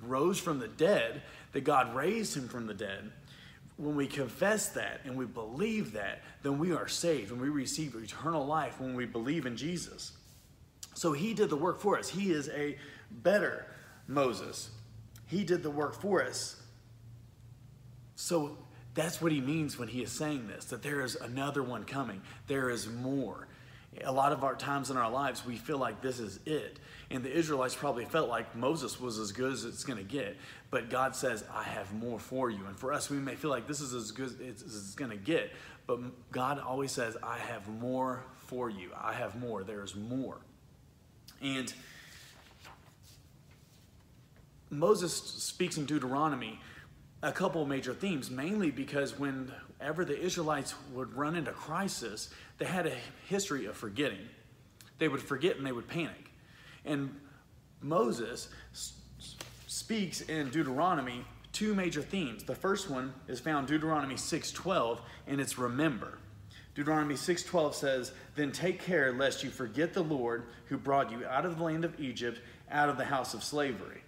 rose 0.01 0.37
from 0.37 0.59
the 0.59 0.67
dead, 0.67 1.21
that 1.53 1.63
God 1.63 1.95
raised 1.95 2.35
Him 2.35 2.49
from 2.49 2.67
the 2.67 2.73
dead, 2.73 3.11
when 3.77 3.95
we 3.95 4.07
confess 4.07 4.69
that 4.69 5.01
and 5.05 5.15
we 5.15 5.25
believe 5.25 5.93
that, 5.93 6.23
then 6.43 6.59
we 6.59 6.73
are 6.73 6.87
saved 6.87 7.31
and 7.31 7.39
we 7.39 7.49
receive 7.49 7.95
eternal 7.95 8.45
life 8.45 8.81
when 8.81 8.95
we 8.95 9.05
believe 9.05 9.45
in 9.45 9.55
Jesus. 9.55 10.11
So 10.97 11.13
he 11.13 11.35
did 11.35 11.51
the 11.51 11.55
work 11.55 11.79
for 11.79 11.99
us. 11.99 12.09
He 12.09 12.31
is 12.31 12.49
a 12.49 12.75
better 13.11 13.67
Moses. 14.07 14.71
He 15.27 15.43
did 15.43 15.61
the 15.61 15.69
work 15.69 15.93
for 16.01 16.23
us. 16.23 16.59
So 18.15 18.57
that's 18.95 19.21
what 19.21 19.31
he 19.31 19.39
means 19.39 19.77
when 19.77 19.89
he 19.89 20.01
is 20.01 20.11
saying 20.11 20.47
this 20.47 20.65
that 20.65 20.81
there 20.81 21.01
is 21.01 21.15
another 21.15 21.61
one 21.61 21.83
coming, 21.83 22.23
there 22.47 22.71
is 22.71 22.89
more. 22.89 23.47
A 24.05 24.11
lot 24.11 24.31
of 24.31 24.43
our 24.43 24.55
times 24.55 24.89
in 24.89 24.97
our 24.97 25.11
lives, 25.11 25.45
we 25.45 25.55
feel 25.55 25.77
like 25.77 26.01
this 26.01 26.19
is 26.19 26.39
it. 26.47 26.79
And 27.11 27.23
the 27.23 27.31
Israelites 27.31 27.75
probably 27.75 28.05
felt 28.05 28.27
like 28.27 28.55
Moses 28.55 28.99
was 28.99 29.19
as 29.19 29.31
good 29.31 29.53
as 29.53 29.65
it's 29.65 29.83
going 29.83 29.99
to 29.99 30.03
get. 30.03 30.35
But 30.71 30.89
God 30.89 31.15
says, 31.15 31.43
I 31.53 31.63
have 31.63 31.93
more 31.93 32.17
for 32.17 32.49
you. 32.49 32.65
And 32.65 32.75
for 32.75 32.91
us, 32.91 33.09
we 33.09 33.17
may 33.17 33.35
feel 33.35 33.51
like 33.51 33.67
this 33.67 33.81
is 33.81 33.93
as 33.93 34.09
good 34.11 34.29
as 34.41 34.61
it's 34.61 34.95
going 34.95 35.11
to 35.11 35.17
get. 35.17 35.51
But 35.85 36.31
God 36.31 36.59
always 36.59 36.91
says, 36.91 37.17
I 37.21 37.37
have 37.37 37.67
more 37.67 38.23
for 38.47 38.69
you. 38.69 38.89
I 38.99 39.13
have 39.13 39.39
more. 39.39 39.63
There 39.63 39.83
is 39.83 39.95
more. 39.95 40.41
And 41.41 41.73
Moses 44.69 45.13
speaks 45.13 45.77
in 45.77 45.85
Deuteronomy 45.85 46.59
a 47.23 47.31
couple 47.31 47.65
major 47.65 47.93
themes, 47.93 48.29
mainly 48.29 48.69
because 48.69 49.17
whenever 49.17 50.05
the 50.05 50.19
Israelites 50.19 50.75
would 50.93 51.15
run 51.15 51.35
into 51.35 51.51
crisis, 51.51 52.29
they 52.57 52.65
had 52.65 52.85
a 52.85 52.95
history 53.27 53.65
of 53.65 53.75
forgetting. 53.75 54.27
They 54.99 55.07
would 55.07 55.21
forget 55.21 55.57
and 55.57 55.65
they 55.65 55.71
would 55.71 55.87
panic. 55.87 56.31
And 56.85 57.19
Moses 57.81 58.49
speaks 59.67 60.21
in 60.21 60.49
Deuteronomy 60.49 61.23
two 61.53 61.73
major 61.73 62.01
themes. 62.01 62.43
The 62.43 62.55
first 62.55 62.89
one 62.89 63.13
is 63.27 63.39
found 63.39 63.67
Deuteronomy 63.67 64.15
6:12 64.15 65.01
and 65.27 65.41
it's 65.41 65.57
remember. 65.57 66.19
Deuteronomy 66.77 67.15
6:12 67.15 67.73
says, 67.73 68.11
"Then 68.35 68.51
take 68.51 68.79
care 68.79 69.11
lest 69.11 69.43
you 69.43 69.49
forget 69.49 69.95
the 69.95 70.03
Lord 70.03 70.45
who 70.67 70.77
brought 70.77 71.11
you 71.11 71.25
out 71.25 71.43
of 71.43 71.57
the 71.57 71.63
land 71.63 71.83
of 71.83 71.99
Egypt, 71.99 72.39
out 72.69 72.87
of 72.87 72.97
the 72.97 73.05
house 73.05 73.33
of 73.33 73.43
slavery." 73.43 74.03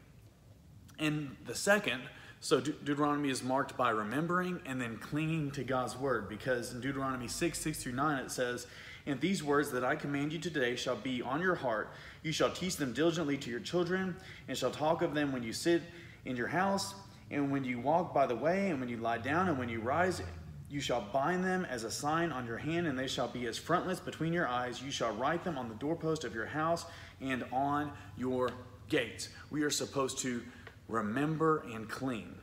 And 0.99 1.35
the 1.47 1.55
second, 1.55 2.03
so 2.39 2.61
De- 2.61 2.73
Deuteronomy 2.73 3.31
is 3.31 3.41
marked 3.41 3.75
by 3.75 3.89
remembering 3.89 4.61
and 4.67 4.79
then 4.79 4.97
clinging 4.97 5.49
to 5.51 5.63
God's 5.63 5.97
word 5.97 6.29
because 6.29 6.71
in 6.71 6.79
Deuteronomy 6.79 7.27
6, 7.27 7.57
6 7.57 7.81
through 7.81 7.93
9 7.93 8.25
it 8.25 8.29
says, 8.29 8.67
And 9.07 9.19
these 9.19 9.43
words 9.43 9.71
that 9.71 9.83
I 9.83 9.95
command 9.95 10.31
you 10.31 10.37
today 10.37 10.75
shall 10.75 10.95
be 10.95 11.23
on 11.23 11.41
your 11.41 11.55
heart. 11.55 11.91
You 12.21 12.31
shall 12.31 12.51
teach 12.51 12.75
them 12.75 12.93
diligently 12.93 13.37
to 13.37 13.49
your 13.49 13.61
children, 13.61 14.15
and 14.47 14.55
shall 14.55 14.69
talk 14.69 15.01
of 15.01 15.15
them 15.15 15.31
when 15.31 15.41
you 15.41 15.53
sit 15.53 15.81
in 16.23 16.35
your 16.35 16.49
house, 16.49 16.93
and 17.31 17.51
when 17.51 17.63
you 17.63 17.79
walk 17.79 18.13
by 18.13 18.27
the 18.27 18.35
way, 18.35 18.69
and 18.69 18.79
when 18.79 18.89
you 18.89 18.97
lie 18.97 19.17
down, 19.17 19.47
and 19.47 19.57
when 19.57 19.69
you 19.69 19.79
rise 19.79 20.21
you 20.69 20.81
shall 20.81 21.01
bind 21.13 21.43
them 21.43 21.65
as 21.65 21.83
a 21.83 21.91
sign 21.91 22.31
on 22.31 22.45
your 22.45 22.57
hand, 22.57 22.87
and 22.87 22.97
they 22.97 23.07
shall 23.07 23.27
be 23.27 23.47
as 23.47 23.57
frontlets 23.57 23.99
between 23.99 24.33
your 24.33 24.47
eyes. 24.47 24.81
You 24.81 24.91
shall 24.91 25.13
write 25.15 25.43
them 25.43 25.57
on 25.57 25.67
the 25.69 25.75
doorpost 25.75 26.23
of 26.23 26.35
your 26.35 26.45
house 26.45 26.85
and 27.21 27.43
on 27.51 27.91
your 28.17 28.51
gates. 28.89 29.29
We 29.49 29.63
are 29.63 29.69
supposed 29.71 30.19
to 30.19 30.43
remember 30.87 31.65
and 31.73 31.89
cling. 31.89 32.35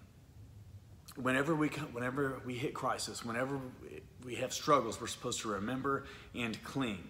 whenever 1.17 1.55
we 1.55 1.69
whenever 1.69 2.41
we 2.45 2.55
hit 2.55 2.75
crisis, 2.75 3.25
whenever 3.25 3.61
we 4.25 4.37
have 4.37 4.53
struggles, 4.53 5.01
we're 5.01 5.07
supposed 5.07 5.41
to 5.43 5.49
remember 5.51 6.05
and 6.35 6.63
cling. 6.65 7.03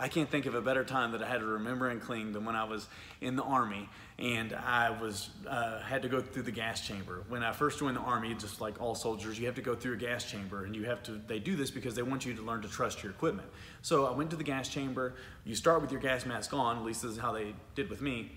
I 0.00 0.08
can't 0.08 0.30
think 0.30 0.46
of 0.46 0.54
a 0.54 0.62
better 0.62 0.82
time 0.82 1.12
that 1.12 1.22
I 1.22 1.28
had 1.28 1.40
to 1.40 1.46
remember 1.46 1.88
and 1.88 2.00
cling 2.00 2.32
than 2.32 2.46
when 2.46 2.56
I 2.56 2.64
was 2.64 2.88
in 3.20 3.36
the 3.36 3.42
army 3.42 3.86
and 4.18 4.52
I 4.52 4.90
was 4.90 5.30
uh, 5.48 5.80
had 5.80 6.02
to 6.02 6.08
go 6.08 6.20
through 6.20 6.42
the 6.42 6.50
gas 6.50 6.86
chamber. 6.86 7.24
When 7.28 7.42
I 7.42 7.52
first 7.52 7.78
joined 7.78 7.96
the 7.96 8.00
army, 8.00 8.34
just 8.34 8.60
like 8.60 8.80
all 8.80 8.94
soldiers, 8.94 9.38
you 9.38 9.46
have 9.46 9.54
to 9.54 9.62
go 9.62 9.74
through 9.74 9.94
a 9.94 9.96
gas 9.96 10.30
chamber, 10.30 10.64
and 10.64 10.76
you 10.76 10.84
have 10.84 11.02
to. 11.04 11.12
They 11.12 11.38
do 11.38 11.56
this 11.56 11.70
because 11.70 11.94
they 11.94 12.02
want 12.02 12.26
you 12.26 12.34
to 12.34 12.42
learn 12.42 12.60
to 12.62 12.68
trust 12.68 13.02
your 13.02 13.12
equipment. 13.12 13.48
So 13.80 14.06
I 14.06 14.10
went 14.10 14.28
to 14.30 14.36
the 14.36 14.44
gas 14.44 14.68
chamber. 14.68 15.14
You 15.44 15.54
start 15.54 15.80
with 15.80 15.90
your 15.90 16.02
gas 16.02 16.26
mask 16.26 16.52
on. 16.52 16.76
At 16.76 16.84
least 16.84 17.02
this 17.02 17.12
is 17.12 17.18
how 17.18 17.32
they 17.32 17.54
did 17.74 17.88
with 17.88 18.02
me, 18.02 18.30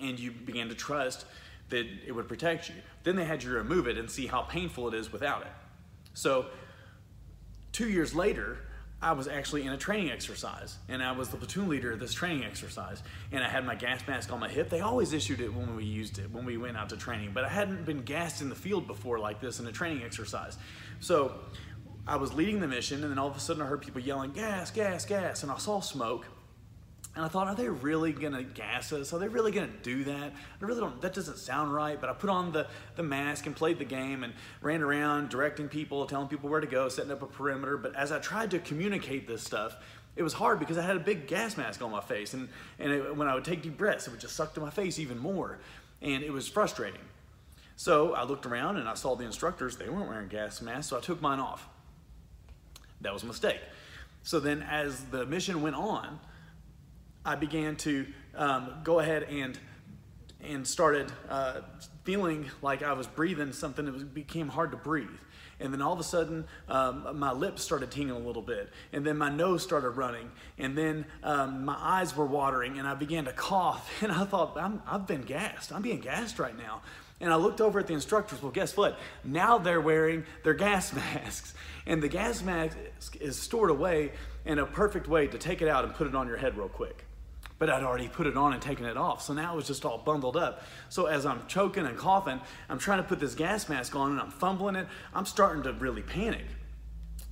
and 0.00 0.18
you 0.18 0.30
began 0.30 0.70
to 0.70 0.74
trust 0.74 1.26
that 1.68 1.86
it 2.06 2.12
would 2.12 2.28
protect 2.28 2.70
you. 2.70 2.76
Then 3.02 3.14
they 3.14 3.24
had 3.24 3.42
you 3.42 3.52
remove 3.52 3.86
it 3.86 3.98
and 3.98 4.10
see 4.10 4.26
how 4.26 4.42
painful 4.42 4.88
it 4.88 4.94
is 4.94 5.12
without 5.12 5.42
it. 5.42 5.52
So 6.14 6.46
two 7.72 7.90
years 7.90 8.14
later, 8.14 8.58
I 9.04 9.12
was 9.12 9.28
actually 9.28 9.66
in 9.66 9.72
a 9.72 9.76
training 9.76 10.10
exercise, 10.10 10.78
and 10.88 11.02
I 11.02 11.12
was 11.12 11.28
the 11.28 11.36
platoon 11.36 11.68
leader 11.68 11.92
of 11.92 12.00
this 12.00 12.14
training 12.14 12.42
exercise. 12.42 13.02
And 13.32 13.44
I 13.44 13.48
had 13.50 13.66
my 13.66 13.74
gas 13.74 14.00
mask 14.08 14.32
on 14.32 14.40
my 14.40 14.48
hip. 14.48 14.70
They 14.70 14.80
always 14.80 15.12
issued 15.12 15.42
it 15.42 15.52
when 15.52 15.76
we 15.76 15.84
used 15.84 16.18
it, 16.18 16.30
when 16.30 16.46
we 16.46 16.56
went 16.56 16.78
out 16.78 16.88
to 16.88 16.96
training, 16.96 17.32
but 17.34 17.44
I 17.44 17.50
hadn't 17.50 17.84
been 17.84 18.00
gassed 18.00 18.40
in 18.40 18.48
the 18.48 18.54
field 18.54 18.86
before 18.86 19.18
like 19.18 19.42
this 19.42 19.60
in 19.60 19.66
a 19.66 19.72
training 19.72 20.02
exercise. 20.02 20.56
So 21.00 21.34
I 22.06 22.16
was 22.16 22.32
leading 22.32 22.60
the 22.60 22.66
mission, 22.66 23.02
and 23.02 23.10
then 23.10 23.18
all 23.18 23.28
of 23.28 23.36
a 23.36 23.40
sudden 23.40 23.60
I 23.60 23.66
heard 23.66 23.82
people 23.82 24.00
yelling, 24.00 24.32
gas, 24.32 24.70
gas, 24.70 25.04
gas, 25.04 25.42
and 25.42 25.52
I 25.52 25.58
saw 25.58 25.80
smoke. 25.80 26.26
And 27.16 27.24
I 27.24 27.28
thought, 27.28 27.46
are 27.46 27.54
they 27.54 27.68
really 27.68 28.12
gonna 28.12 28.42
gas 28.42 28.92
us? 28.92 29.12
Are 29.12 29.20
they 29.20 29.28
really 29.28 29.52
gonna 29.52 29.68
do 29.82 30.02
that? 30.04 30.32
I 30.60 30.64
really 30.64 30.80
don't, 30.80 31.00
that 31.00 31.14
doesn't 31.14 31.38
sound 31.38 31.72
right. 31.72 32.00
But 32.00 32.10
I 32.10 32.12
put 32.12 32.28
on 32.28 32.50
the, 32.50 32.66
the 32.96 33.04
mask 33.04 33.46
and 33.46 33.54
played 33.54 33.78
the 33.78 33.84
game 33.84 34.24
and 34.24 34.32
ran 34.60 34.82
around 34.82 35.28
directing 35.28 35.68
people, 35.68 36.04
telling 36.06 36.26
people 36.26 36.50
where 36.50 36.60
to 36.60 36.66
go, 36.66 36.88
setting 36.88 37.12
up 37.12 37.22
a 37.22 37.26
perimeter. 37.26 37.76
But 37.76 37.94
as 37.94 38.10
I 38.10 38.18
tried 38.18 38.50
to 38.50 38.58
communicate 38.58 39.28
this 39.28 39.42
stuff, 39.42 39.76
it 40.16 40.22
was 40.22 40.32
hard 40.32 40.58
because 40.58 40.76
I 40.76 40.82
had 40.82 40.96
a 40.96 41.00
big 41.00 41.28
gas 41.28 41.56
mask 41.56 41.82
on 41.82 41.90
my 41.90 42.00
face. 42.00 42.34
And, 42.34 42.48
and 42.80 42.92
it, 42.92 43.16
when 43.16 43.28
I 43.28 43.34
would 43.34 43.44
take 43.44 43.62
deep 43.62 43.76
breaths, 43.76 44.08
it 44.08 44.10
would 44.10 44.20
just 44.20 44.34
suck 44.34 44.54
to 44.54 44.60
my 44.60 44.70
face 44.70 44.98
even 44.98 45.18
more. 45.18 45.58
And 46.02 46.24
it 46.24 46.32
was 46.32 46.48
frustrating. 46.48 47.00
So 47.76 48.14
I 48.14 48.24
looked 48.24 48.46
around 48.46 48.76
and 48.76 48.88
I 48.88 48.94
saw 48.94 49.16
the 49.16 49.24
instructors, 49.24 49.76
they 49.76 49.88
weren't 49.88 50.08
wearing 50.08 50.28
gas 50.28 50.62
masks, 50.62 50.90
so 50.90 50.96
I 50.96 51.00
took 51.00 51.20
mine 51.20 51.40
off. 51.40 51.68
That 53.00 53.12
was 53.12 53.24
a 53.24 53.26
mistake. 53.26 53.60
So 54.22 54.40
then 54.40 54.62
as 54.62 55.04
the 55.06 55.26
mission 55.26 55.60
went 55.60 55.76
on, 55.76 56.20
I 57.24 57.36
began 57.36 57.76
to 57.76 58.06
um, 58.36 58.74
go 58.84 59.00
ahead 59.00 59.24
and 59.24 59.58
and 60.42 60.66
started 60.66 61.10
uh, 61.28 61.60
feeling 62.04 62.50
like 62.62 62.82
I 62.82 62.92
was 62.92 63.06
breathing 63.06 63.52
something 63.52 63.86
that 63.86 64.14
became 64.14 64.48
hard 64.48 64.72
to 64.72 64.76
breathe. 64.76 65.08
And 65.60 65.72
then 65.72 65.80
all 65.80 65.92
of 65.92 66.00
a 66.00 66.04
sudden, 66.04 66.46
um, 66.68 67.18
my 67.18 67.32
lips 67.32 67.62
started 67.62 67.90
tingling 67.90 68.22
a 68.22 68.26
little 68.26 68.42
bit. 68.42 68.70
And 68.92 69.06
then 69.06 69.16
my 69.16 69.30
nose 69.30 69.62
started 69.62 69.90
running. 69.90 70.30
And 70.58 70.76
then 70.76 71.06
um, 71.22 71.64
my 71.64 71.76
eyes 71.78 72.16
were 72.16 72.26
watering. 72.26 72.78
And 72.78 72.88
I 72.88 72.94
began 72.94 73.24
to 73.26 73.32
cough. 73.32 73.90
And 74.02 74.12
I 74.12 74.24
thought, 74.24 74.58
i 74.58 74.90
have 74.90 75.06
been 75.06 75.22
gassed. 75.22 75.72
I'm 75.72 75.82
being 75.82 76.00
gassed 76.00 76.38
right 76.38 76.56
now. 76.56 76.82
And 77.20 77.32
I 77.32 77.36
looked 77.36 77.60
over 77.60 77.78
at 77.78 77.86
the 77.86 77.94
instructors. 77.94 78.42
Well, 78.42 78.50
guess 78.50 78.76
what? 78.76 78.98
Now 79.22 79.58
they're 79.58 79.80
wearing 79.80 80.24
their 80.42 80.54
gas 80.54 80.92
masks. 80.94 81.54
And 81.86 82.02
the 82.02 82.08
gas 82.08 82.42
mask 82.42 82.76
is 83.20 83.38
stored 83.38 83.70
away 83.70 84.12
in 84.44 84.58
a 84.58 84.66
perfect 84.66 85.06
way 85.06 85.28
to 85.28 85.38
take 85.38 85.62
it 85.62 85.68
out 85.68 85.84
and 85.84 85.94
put 85.94 86.08
it 86.08 86.14
on 86.14 86.26
your 86.26 86.36
head 86.36 86.58
real 86.58 86.68
quick 86.68 87.03
but 87.64 87.72
I'd 87.72 87.82
already 87.82 88.08
put 88.08 88.26
it 88.26 88.36
on 88.36 88.52
and 88.52 88.60
taken 88.60 88.84
it 88.84 88.98
off. 88.98 89.22
So 89.22 89.32
now 89.32 89.54
it 89.54 89.56
was 89.56 89.66
just 89.66 89.86
all 89.86 89.96
bundled 89.96 90.36
up. 90.36 90.64
So 90.90 91.06
as 91.06 91.24
I'm 91.24 91.46
choking 91.46 91.86
and 91.86 91.96
coughing, 91.96 92.38
I'm 92.68 92.78
trying 92.78 92.98
to 92.98 93.08
put 93.08 93.20
this 93.20 93.34
gas 93.34 93.70
mask 93.70 93.96
on 93.96 94.10
and 94.10 94.20
I'm 94.20 94.30
fumbling 94.30 94.76
it. 94.76 94.86
I'm 95.14 95.24
starting 95.24 95.62
to 95.62 95.72
really 95.72 96.02
panic. 96.02 96.44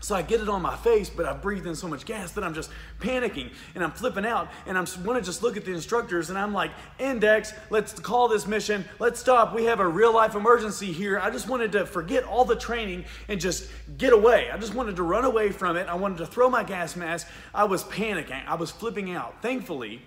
So 0.00 0.14
I 0.14 0.22
get 0.22 0.40
it 0.40 0.48
on 0.48 0.62
my 0.62 0.74
face, 0.74 1.10
but 1.10 1.26
I 1.26 1.34
breathe 1.34 1.66
in 1.66 1.74
so 1.74 1.86
much 1.86 2.06
gas 2.06 2.32
that 2.32 2.44
I'm 2.44 2.54
just 2.54 2.70
panicking 2.98 3.52
and 3.74 3.84
I'm 3.84 3.90
flipping 3.90 4.24
out. 4.24 4.48
And 4.64 4.78
I 4.78 4.80
want 5.04 5.18
to 5.18 5.20
just 5.22 5.42
look 5.42 5.58
at 5.58 5.66
the 5.66 5.74
instructors 5.74 6.30
and 6.30 6.38
I'm 6.38 6.54
like, 6.54 6.70
Endex, 6.98 7.52
let's 7.68 7.92
call 7.92 8.28
this 8.28 8.46
mission. 8.46 8.86
Let's 8.98 9.20
stop. 9.20 9.54
We 9.54 9.66
have 9.66 9.80
a 9.80 9.86
real 9.86 10.14
life 10.14 10.34
emergency 10.34 10.92
here. 10.92 11.20
I 11.20 11.28
just 11.28 11.46
wanted 11.46 11.72
to 11.72 11.84
forget 11.84 12.24
all 12.24 12.46
the 12.46 12.56
training 12.56 13.04
and 13.28 13.38
just 13.38 13.68
get 13.98 14.14
away. 14.14 14.50
I 14.50 14.56
just 14.56 14.74
wanted 14.74 14.96
to 14.96 15.02
run 15.02 15.26
away 15.26 15.50
from 15.50 15.76
it. 15.76 15.88
I 15.88 15.94
wanted 15.94 16.16
to 16.18 16.26
throw 16.26 16.48
my 16.48 16.64
gas 16.64 16.96
mask. 16.96 17.28
I 17.54 17.64
was 17.64 17.84
panicking. 17.84 18.46
I 18.46 18.54
was 18.54 18.70
flipping 18.70 19.12
out. 19.12 19.42
Thankfully, 19.42 20.00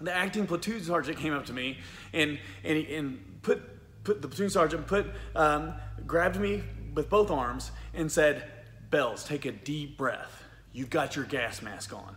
the 0.00 0.14
acting 0.14 0.46
platoon 0.46 0.82
sergeant 0.82 1.18
came 1.18 1.32
up 1.32 1.46
to 1.46 1.52
me 1.52 1.78
and, 2.12 2.38
and, 2.64 2.86
and 2.86 3.42
put, 3.42 3.62
put 4.04 4.22
the 4.22 4.28
platoon 4.28 4.50
sergeant 4.50 4.86
put, 4.86 5.06
um, 5.34 5.74
grabbed 6.06 6.38
me 6.38 6.62
with 6.94 7.08
both 7.08 7.30
arms 7.30 7.70
and 7.94 8.10
said, 8.10 8.50
Bells, 8.90 9.24
take 9.24 9.44
a 9.44 9.52
deep 9.52 9.98
breath. 9.98 10.44
You've 10.72 10.90
got 10.90 11.16
your 11.16 11.24
gas 11.24 11.60
mask 11.62 11.92
on. 11.92 12.16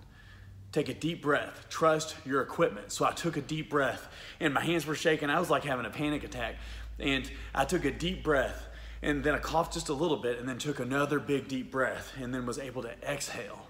Take 0.71 0.87
a 0.87 0.93
deep 0.93 1.21
breath. 1.21 1.65
Trust 1.69 2.15
your 2.25 2.41
equipment. 2.41 2.91
So 2.91 3.03
I 3.05 3.11
took 3.11 3.35
a 3.35 3.41
deep 3.41 3.69
breath 3.69 4.07
and 4.39 4.53
my 4.53 4.63
hands 4.63 4.85
were 4.85 4.95
shaking. 4.95 5.29
I 5.29 5.39
was 5.39 5.49
like 5.49 5.63
having 5.63 5.85
a 5.85 5.89
panic 5.89 6.23
attack. 6.23 6.55
And 6.97 7.29
I 7.53 7.65
took 7.65 7.83
a 7.83 7.91
deep 7.91 8.23
breath 8.23 8.67
and 9.01 9.23
then 9.23 9.33
I 9.33 9.39
coughed 9.39 9.73
just 9.73 9.89
a 9.89 9.93
little 9.93 10.17
bit 10.17 10.39
and 10.39 10.47
then 10.47 10.59
took 10.59 10.79
another 10.79 11.19
big 11.19 11.47
deep 11.47 11.71
breath 11.71 12.13
and 12.21 12.33
then 12.33 12.45
was 12.45 12.59
able 12.59 12.83
to 12.83 12.91
exhale 13.03 13.67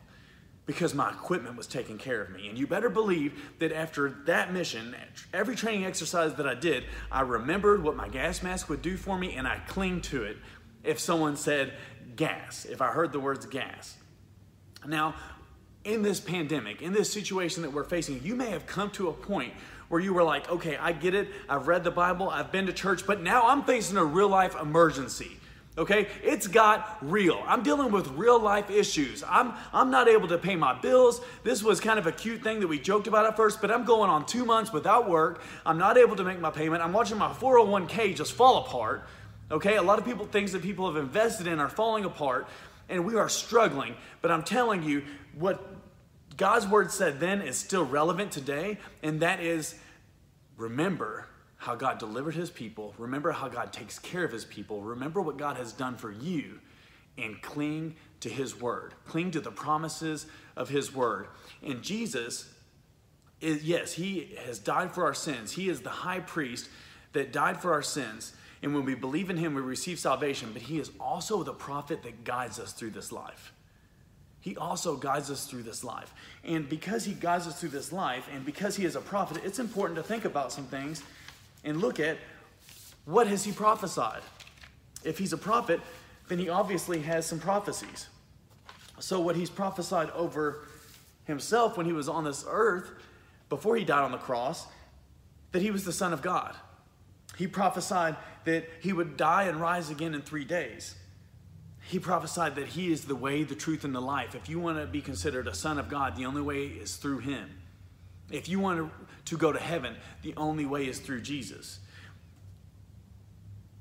because 0.66 0.94
my 0.94 1.10
equipment 1.10 1.58
was 1.58 1.68
taking 1.68 1.98
care 1.98 2.22
of 2.22 2.30
me. 2.30 2.48
And 2.48 2.58
you 2.58 2.68
better 2.68 2.90
believe 2.90 3.42
that 3.60 3.72
after 3.72 4.10
that 4.26 4.54
mission, 4.54 4.96
every 5.34 5.56
training 5.56 5.86
exercise 5.86 6.36
that 6.36 6.48
I 6.48 6.54
did, 6.54 6.86
I 7.12 7.22
remembered 7.22 7.84
what 7.84 7.96
my 7.96 8.08
gas 8.08 8.44
mask 8.44 8.70
would 8.70 8.82
do 8.82 8.96
for 8.96 9.18
me 9.18 9.36
and 9.36 9.48
I 9.48 9.58
clinged 9.68 10.04
to 10.06 10.24
it 10.24 10.38
if 10.84 11.00
someone 11.00 11.36
said 11.36 11.74
gas, 12.16 12.66
if 12.66 12.82
I 12.82 12.88
heard 12.88 13.12
the 13.12 13.20
words 13.20 13.46
gas. 13.46 13.98
Now, 14.86 15.16
in 15.84 16.04
this 16.04 16.20
pandemic, 16.20 16.82
in 16.82 16.94
this 16.94 17.12
situation 17.12 17.64
that 17.64 17.72
we're 17.72 17.84
facing, 17.84 18.22
you 18.24 18.36
may 18.36 18.52
have 18.52 18.66
come 18.68 18.92
to 18.92 19.10
a 19.10 19.14
point 19.14 19.54
where 19.90 20.00
you 20.00 20.14
were 20.14 20.24
like, 20.24 20.50
okay, 20.50 20.78
I 20.78 20.92
get 20.92 21.16
it. 21.16 21.30
I've 21.50 21.68
read 21.68 21.84
the 21.84 21.92
Bible, 21.92 22.30
I've 22.30 22.52
been 22.52 22.68
to 22.68 22.74
church, 22.74 23.06
but 23.06 23.22
now 23.22 23.48
I'm 23.48 23.64
facing 23.64 23.98
a 23.98 24.06
real 24.06 24.30
life 24.30 24.56
emergency. 24.60 25.38
Okay, 25.78 26.10
it's 26.22 26.48
got 26.48 26.98
real. 27.02 27.42
I'm 27.48 27.64
dealing 27.64 27.94
with 27.94 28.10
real 28.10 28.38
life 28.38 28.70
issues. 28.70 29.24
I'm 29.26 29.54
I'm 29.72 29.90
not 29.90 30.10
able 30.10 30.28
to 30.28 30.38
pay 30.38 30.58
my 30.58 30.78
bills. 30.78 31.22
This 31.44 31.64
was 31.64 31.80
kind 31.80 31.98
of 31.98 32.08
a 32.08 32.12
cute 32.12 32.44
thing 32.44 32.60
that 32.60 32.68
we 32.68 32.78
joked 32.78 33.08
about 33.08 33.26
at 33.26 33.38
first, 33.38 33.62
but 33.62 33.72
I'm 33.72 33.86
going 33.86 34.10
on 34.10 34.26
2 34.26 34.44
months 34.44 34.74
without 34.74 35.10
work. 35.10 35.42
I'm 35.66 35.78
not 35.78 35.98
able 35.98 36.18
to 36.18 36.26
make 36.26 36.42
my 36.42 36.52
payment. 36.52 36.84
I'm 36.84 36.92
watching 36.92 37.18
my 37.18 37.32
401k 37.32 38.14
just 38.16 38.34
fall 38.34 38.66
apart. 38.66 39.08
Okay, 39.50 39.78
a 39.78 39.82
lot 39.82 39.98
of 39.98 40.04
people 40.04 40.26
things 40.26 40.52
that 40.52 40.62
people 40.62 40.88
have 40.88 41.02
invested 41.02 41.48
in 41.48 41.60
are 41.60 41.70
falling 41.70 42.04
apart 42.04 42.48
and 42.90 43.06
we 43.06 43.16
are 43.16 43.30
struggling, 43.30 43.96
but 44.22 44.30
I'm 44.30 44.44
telling 44.44 44.84
you 44.84 45.04
what 45.36 45.66
God's 46.36 46.68
word 46.68 46.92
said 46.92 47.22
then 47.22 47.42
is 47.42 47.58
still 47.58 47.86
relevant 47.86 48.34
today, 48.34 48.78
and 49.02 49.22
that 49.22 49.40
is 49.40 49.76
remember 50.58 51.28
how 51.62 51.76
God 51.76 52.00
delivered 52.00 52.34
his 52.34 52.50
people, 52.50 52.96
remember 52.98 53.32
how 53.32 53.48
God 53.48 53.72
takes 53.72 54.00
care 54.00 54.24
of 54.24 54.32
his 54.32 54.46
people, 54.46 54.82
remember 54.82 55.22
what 55.22 55.38
God 55.38 55.58
has 55.58 55.72
done 55.72 55.96
for 55.96 56.12
you, 56.12 56.60
and 57.20 57.40
cling 57.44 57.96
to 58.22 58.30
his 58.30 58.60
word. 58.60 58.96
Cling 59.06 59.30
to 59.30 59.40
the 59.40 59.52
promises 59.52 60.26
of 60.56 60.70
his 60.70 60.92
word. 60.92 61.28
And 61.62 61.84
Jesus, 61.84 62.52
is, 63.42 63.64
yes, 63.64 63.94
he 63.94 64.36
has 64.44 64.58
died 64.58 64.92
for 64.92 65.06
our 65.06 65.14
sins. 65.14 65.52
He 65.52 65.70
is 65.70 65.82
the 65.82 65.90
high 65.90 66.22
priest 66.22 66.68
that 67.14 67.32
died 67.32 67.62
for 67.62 67.74
our 67.74 67.84
sins. 67.84 68.34
And 68.64 68.74
when 68.74 68.84
we 68.84 68.96
believe 68.96 69.30
in 69.30 69.38
him, 69.38 69.54
we 69.54 69.62
receive 69.62 70.00
salvation, 70.00 70.50
but 70.54 70.64
he 70.64 70.80
is 70.80 70.90
also 71.00 71.44
the 71.44 71.54
prophet 71.54 72.02
that 72.02 72.24
guides 72.24 72.60
us 72.60 72.74
through 72.74 72.92
this 72.92 73.12
life. 73.12 73.54
He 74.40 74.58
also 74.58 74.96
guides 74.96 75.30
us 75.30 75.46
through 75.46 75.62
this 75.62 75.84
life. 75.84 76.12
And 76.44 76.68
because 76.68 77.06
he 77.06 77.14
guides 77.14 77.46
us 77.46 77.60
through 77.60 77.70
this 77.70 77.92
life, 77.92 78.28
and 78.34 78.44
because 78.44 78.76
he 78.76 78.86
is 78.86 78.96
a 78.96 79.02
prophet, 79.02 79.44
it's 79.46 79.60
important 79.60 79.98
to 79.98 80.04
think 80.04 80.26
about 80.26 80.52
some 80.52 80.66
things 80.66 81.04
and 81.64 81.82
look 81.82 82.00
at 82.00 82.18
what 83.06 83.28
has 83.28 83.44
he 83.44 83.52
prophesied. 83.52 84.22
If 85.04 85.18
he's 85.18 85.34
a 85.34 85.38
prophet, 85.38 85.82
then 86.28 86.40
he 86.40 86.50
obviously 86.50 87.02
has 87.02 87.26
some 87.26 87.40
prophecies. 87.40 88.08
So 89.00 89.20
what 89.20 89.36
he's 89.36 89.50
prophesied 89.50 90.10
over 90.12 90.68
himself 91.26 91.78
when 91.78 91.86
he 91.86 91.94
was 91.94 92.08
on 92.08 92.24
this 92.24 92.46
earth 92.48 92.92
before 93.50 93.76
he 93.76 93.84
died 93.84 94.04
on 94.04 94.12
the 94.12 94.18
cross 94.18 94.68
that 95.52 95.62
he 95.62 95.72
was 95.72 95.84
the 95.86 95.92
son 95.92 96.14
of 96.14 96.22
God. 96.22 96.56
He 97.38 97.48
prophesied 97.48 98.16
that 98.46 98.70
he 98.80 98.94
would 98.94 99.18
die 99.18 99.44
and 99.44 99.60
rise 99.60 99.90
again 99.90 100.14
in 100.14 100.22
3 100.22 100.46
days. 100.46 100.96
He 101.84 102.00
prophesied 102.00 102.56
that 102.56 102.68
he 102.68 102.92
is 102.92 103.06
the 103.06 103.16
way, 103.16 103.44
the 103.44 103.56
truth 103.56 103.84
and 103.84 103.96
the 103.96 104.02
life. 104.02 104.36
If 104.36 104.48
you 104.48 104.60
want 104.60 104.78
to 104.78 104.86
be 104.86 105.02
considered 105.02 105.48
a 105.48 105.56
son 105.56 105.80
of 105.80 105.90
God, 105.90 106.16
the 106.16 106.26
only 106.26 106.42
way 106.42 106.66
is 106.68 106.96
through 106.96 107.20
him. 107.20 107.61
If 108.32 108.50
you 108.50 108.60
want 108.60 108.92
to 109.26 109.38
go 109.38 109.52
to 109.52 109.60
heaven, 109.60 109.96
the 110.22 110.34
only 110.38 110.66
way 110.66 110.88
is 110.88 111.00
through 111.00 111.22
Jesus. 111.22 111.80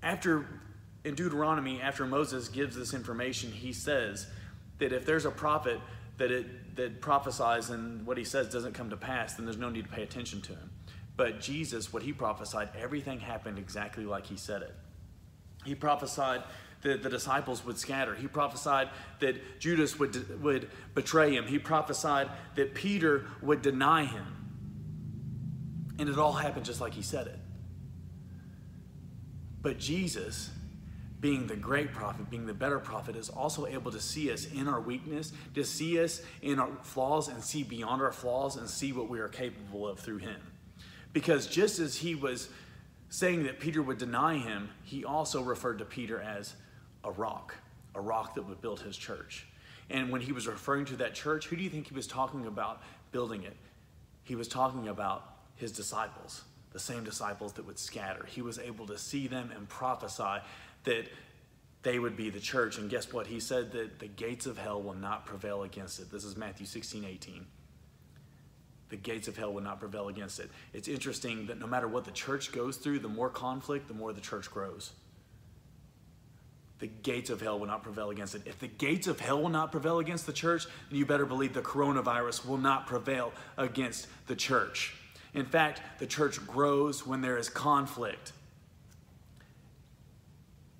After, 0.02 0.47
in 1.04 1.14
Deuteronomy, 1.14 1.80
after 1.80 2.07
Moses 2.07 2.49
gives 2.49 2.76
this 2.76 2.95
information, 2.95 3.52
he 3.52 3.73
says 3.73 4.26
that 4.78 4.92
if 4.92 5.04
there's 5.04 5.25
a 5.25 5.30
prophet 5.30 5.80
that, 6.16 6.30
it, 6.30 6.76
that 6.76 7.00
prophesies 7.00 7.71
and 7.71 8.07
what 8.07 8.19
he 8.19 8.25
says 8.25 8.49
doesn't 8.49 8.73
come 8.73 8.90
to 8.90 8.97
pass, 8.97 9.35
then 9.35 9.47
there's 9.47 9.59
no 9.59 9.71
need 9.71 9.85
to 9.85 9.90
pay 9.90 10.02
attention 10.02 10.40
to 10.42 10.52
him. 10.52 10.71
But 11.16 11.40
Jesus, 11.40 11.92
what 11.92 12.02
he 12.02 12.12
prophesied, 12.12 12.71
everything 12.78 13.21
happened 13.21 13.59
exactly 13.59 14.04
like 14.04 14.26
he 14.26 14.37
said 14.37 14.62
it. 14.62 14.75
He 15.64 15.75
prophesied 15.75 16.42
that 16.83 17.02
the 17.02 17.11
disciples 17.11 17.64
would 17.64 17.78
scatter. 17.78 18.14
He 18.14 18.26
prophesied 18.26 18.88
that 19.19 19.61
Judas 19.61 19.99
would, 19.99 20.42
would 20.42 20.71
betray 20.95 21.35
him. 21.35 21.47
He 21.47 21.59
prophesied 21.59 22.30
that 22.54 22.75
Peter 22.75 23.26
would 23.42 23.61
deny 23.61 24.07
him. 24.07 24.40
And 26.00 26.09
it 26.09 26.19
all 26.19 26.33
happened 26.33 26.64
just 26.64 26.80
like 26.80 26.95
he 26.95 27.02
said 27.02 27.26
it. 27.26 27.38
But 29.61 29.78
Jesus, 29.78 30.49
being 31.21 31.47
the 31.47 31.57
great 31.57 31.92
prophet, 31.92 32.30
being 32.30 32.47
the 32.47 32.54
better 32.54 32.78
prophet, 32.78 33.16
is 33.16 33.28
also 33.28 33.66
able 33.66 33.92
to 33.92 34.00
see 34.00 34.33
us 34.33 34.47
in 34.47 34.66
our 34.66 34.80
weakness, 34.80 35.35
to 35.54 35.62
see 35.62 36.02
us 36.02 36.23
in 36.40 36.59
our 36.59 36.71
flaws 36.80 37.28
and 37.28 37.45
see 37.45 37.62
beyond 37.62 38.00
our 38.00 38.12
flaws 38.12 38.57
and 38.57 38.66
see 38.66 38.95
what 38.95 39.11
we 39.11 39.21
are 39.21 39.28
capable 39.28 39.87
of 39.87 39.99
through 39.99 40.16
him. 40.16 40.40
Because 41.12 41.47
just 41.47 41.78
as 41.78 41.97
he 41.97 42.14
was 42.14 42.49
saying 43.11 43.42
that 43.42 43.61
Peter 43.61 43.83
would 43.83 43.99
deny 43.99 44.38
him, 44.38 44.71
he 44.85 45.04
also 45.04 45.42
referred 45.42 45.80
to 45.80 45.85
Peter 45.85 46.19
as 46.19 46.54
a 47.04 47.11
rock, 47.11 47.57
a 47.95 48.00
rock 48.00 48.35
that 48.37 48.49
would 48.49 48.62
build 48.62 48.80
his 48.80 48.97
church. 48.97 49.47
And 49.90 50.11
when 50.11 50.23
he 50.23 50.33
was 50.33 50.47
referring 50.47 50.87
to 50.87 50.97
that 50.97 51.12
church, 51.12 51.49
who 51.49 51.57
do 51.57 51.62
you 51.62 51.69
think 51.69 51.88
he 51.88 51.95
was 51.95 52.07
talking 52.07 52.47
about 52.47 52.80
building 53.12 53.42
it? 53.42 53.57
He 54.25 54.35
was 54.35 54.49
talking 54.49 54.88
about 54.88 55.30
his 55.61 55.73
disciples, 55.73 56.43
the 56.73 56.79
same 56.79 57.05
disciples 57.05 57.52
that 57.55 57.67
would 57.67 57.79
scatter. 57.79 58.26
He 58.26 58.43
was 58.43 58.59
able 58.59 58.87
to 58.88 58.99
see 58.99 59.26
them 59.26 59.50
and 59.55 59.69
prophesy 59.69 60.43
that 60.85 61.07
they 61.83 61.99
would 61.99 62.17
be 62.17 62.31
the 62.31 62.40
church. 62.40 62.79
And 62.79 62.90
guess 62.90 63.12
what? 63.12 63.26
He 63.26 63.40
said 63.40 63.73
that 63.73 63.99
the 64.00 64.09
gates 64.09 64.47
of 64.47 64.59
hell 64.59 64.83
will 64.83 64.95
not 64.95 65.26
prevail 65.26 65.62
against 65.62 66.00
it. 66.00 66.11
This 66.11 66.25
is 66.25 66.37
Matthew 66.37 66.67
16, 66.67 67.05
18 67.05 67.47
the 68.90 68.97
gates 68.97 69.29
of 69.29 69.37
hell 69.37 69.52
would 69.55 69.64
not 69.64 69.81
prevail 69.81 70.09
against 70.09 70.40
it. 70.40 70.50
It's 70.75 70.88
interesting 70.88 71.47
that 71.47 71.59
no 71.59 71.67
matter 71.67 71.88
what 71.88 72.05
the 72.05 72.11
church 72.11 72.52
goes 72.52 72.76
through, 72.76 72.99
the 72.99 73.09
more 73.09 73.31
conflict, 73.31 73.88
the 73.88 73.95
more 73.95 74.12
the 74.12 74.21
church 74.21 74.50
grows. 74.50 74.93
The 76.81 76.88
gates 76.88 77.31
of 77.31 77.40
hell 77.40 77.59
will 77.59 77.67
not 77.67 77.83
prevail 77.83 78.11
against 78.11 78.35
it. 78.35 78.43
If 78.47 78.59
the 78.59 78.67
gates 78.67 79.07
of 79.07 79.21
hell 79.21 79.40
will 79.40 79.50
not 79.50 79.71
prevail 79.71 79.99
against 79.99 80.26
the 80.26 80.33
church, 80.33 80.67
then 80.88 80.99
you 80.99 81.07
better 81.07 81.26
believe 81.26 81.55
the 81.55 81.62
coronavirus 81.62 82.47
will 82.47 82.59
not 82.59 82.87
prevail 82.87 83.33
against 83.57 84.09
the 84.26 84.35
church. 84.35 84.95
In 85.35 85.47
fact, 85.47 85.81
the 85.99 86.07
church 86.07 86.45
grows 86.47 87.07
when 87.07 87.21
there 87.21 87.39
is 87.39 87.49
conflict. 87.49 88.33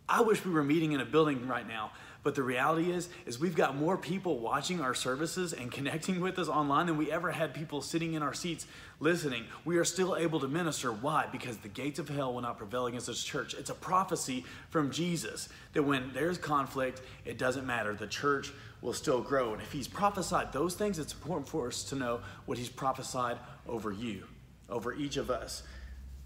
I 0.09 0.23
wish 0.23 0.45
we 0.45 0.51
were 0.51 0.65
meeting 0.65 0.93
in 0.93 1.01
a 1.01 1.05
building 1.05 1.47
right 1.47 1.67
now 1.67 1.93
but 2.23 2.35
the 2.35 2.43
reality 2.43 2.91
is, 2.91 3.09
is 3.25 3.41
we've 3.41 3.57
got 3.57 3.77
more 3.77 3.97
people 3.97 4.39
watching 4.39 4.81
our 4.81 4.95
services 4.95 5.53
and 5.53 5.73
connecting 5.73 6.21
with 6.21 6.39
us 6.39 6.49
online 6.49 6.87
than 6.87 6.99
we 6.99 7.11
ever 7.11 7.31
had 7.31 7.55
people 7.55 7.81
sitting 7.81 8.13
in 8.13 8.23
our 8.23 8.35
seats 8.35 8.67
listening. 8.99 9.45
We 9.65 9.79
are 9.79 9.85
still 9.85 10.17
able 10.17 10.41
to 10.41 10.49
minister. 10.49 10.93
Why? 10.93 11.27
Because 11.33 11.57
the 11.59 11.69
gates 11.69 11.99
of 11.99 12.09
hell 12.09 12.35
will 12.35 12.43
not 12.43 12.59
prevail 12.59 12.87
against 12.87 13.07
this 13.07 13.25
church. 13.25 13.55
It's 13.55 13.71
a 13.71 13.75
prophecy 13.75 14.45
from 14.69 14.91
Jesus 14.91 15.49
that 15.73 15.83
when 15.83 16.13
there's 16.13 16.37
conflict, 16.37 17.01
it 17.25 17.39
doesn't 17.39 17.67
matter. 17.67 17.95
The 17.95 18.07
church 18.07 18.53
will 18.83 18.93
still 18.93 19.23
grow. 19.23 19.55
And 19.55 19.63
if 19.63 19.73
he's 19.73 19.89
prophesied 19.89 20.53
those 20.53 20.75
things, 20.75 20.99
it's 20.99 21.15
important 21.15 21.49
for 21.49 21.69
us 21.69 21.85
to 21.85 21.95
know 21.95 22.21
what 22.45 22.59
he's 22.59 22.69
prophesied 22.69 23.39
over 23.67 23.93
you, 23.93 24.25
over 24.71 24.95
each 24.95 25.17
of 25.17 25.31
us. 25.31 25.63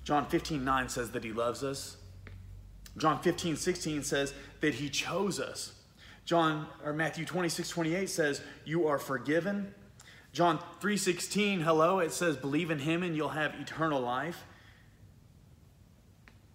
John 0.03 0.27
15, 0.27 0.65
9 0.65 0.89
says 0.89 1.11
that 1.11 1.25
he 1.25 1.33
loves 1.33 1.65
us. 1.65 1.97
John 2.97 3.21
15, 3.21 3.57
16 3.57 4.03
says 4.03 4.35
that 4.61 4.75
he 4.75 4.89
chose 4.89 5.41
us. 5.41 5.73
John 6.25 6.67
or 6.85 6.93
Matthew 6.93 7.25
26, 7.25 7.69
28 7.69 8.09
says, 8.09 8.41
You 8.65 8.87
are 8.87 8.99
forgiven. 8.99 9.75
John 10.35 10.59
3:16, 10.81 11.63
hello, 11.63 12.01
it 12.01 12.11
says, 12.11 12.37
believe 12.37 12.73
in 12.73 12.81
him 12.81 13.05
and 13.05 13.15
you'll 13.15 13.29
have 13.29 13.55
eternal 13.55 14.01
life. 14.01 14.45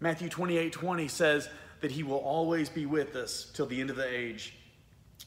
Matthew 0.02 0.28
28, 0.28 0.74
20 0.74 1.08
says 1.08 1.50
that 1.80 1.92
he 1.92 2.04
will 2.04 2.18
always 2.18 2.68
be 2.68 2.86
with 2.86 3.16
us 3.16 3.50
till 3.54 3.66
the 3.66 3.80
end 3.80 3.90
of 3.90 3.96
the 3.96 4.06
age. 4.06 4.54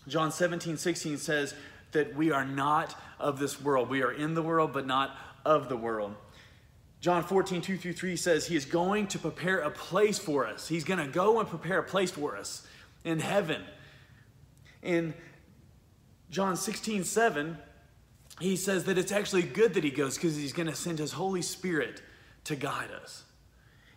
John 0.07 0.31
17, 0.31 0.77
16 0.77 1.17
says 1.17 1.55
that 1.93 2.15
we 2.15 2.31
are 2.31 2.45
not 2.45 2.95
of 3.19 3.39
this 3.39 3.59
world. 3.59 3.89
We 3.89 4.03
are 4.03 4.13
in 4.13 4.35
the 4.35 4.43
world, 4.43 4.75
but 4.75 4.87
not 4.87 5.17
of 5.47 5.71
the 5.71 5.77
world. 5.77 6.15
John 7.03 7.23
14, 7.23 7.61
2 7.61 7.77
through 7.77 7.93
3 7.93 8.17
says 8.17 8.47
he 8.47 8.57
is 8.57 8.65
going 8.65 9.09
to 9.09 9.19
prepare 9.19 9.59
a 9.59 9.71
place 9.71 10.19
for 10.19 10.47
us. 10.47 10.69
He's 10.69 10.85
going 10.85 11.05
to 11.05 11.13
go 11.13 11.39
and 11.41 11.49
prepare 11.49 11.81
a 11.81 11.83
place 11.83 12.11
for 12.11 12.39
us 12.39 12.67
in 13.05 13.19
heaven 13.19 13.63
in 14.83 15.15
John 16.31 16.57
16, 16.57 17.05
7, 17.05 17.57
he 18.41 18.57
says 18.57 18.85
that 18.85 18.99
it's 18.99 19.13
actually 19.13 19.43
good 19.43 19.75
that 19.75 19.85
he 19.85 19.91
goes 19.91 20.17
because 20.17 20.37
he's 20.37 20.53
going 20.53 20.69
to 20.69 20.75
send 20.75 20.99
his 20.99 21.13
Holy 21.13 21.43
Spirit 21.43 22.03
to 22.45 22.57
guide 22.57 22.91
us. 22.91 23.23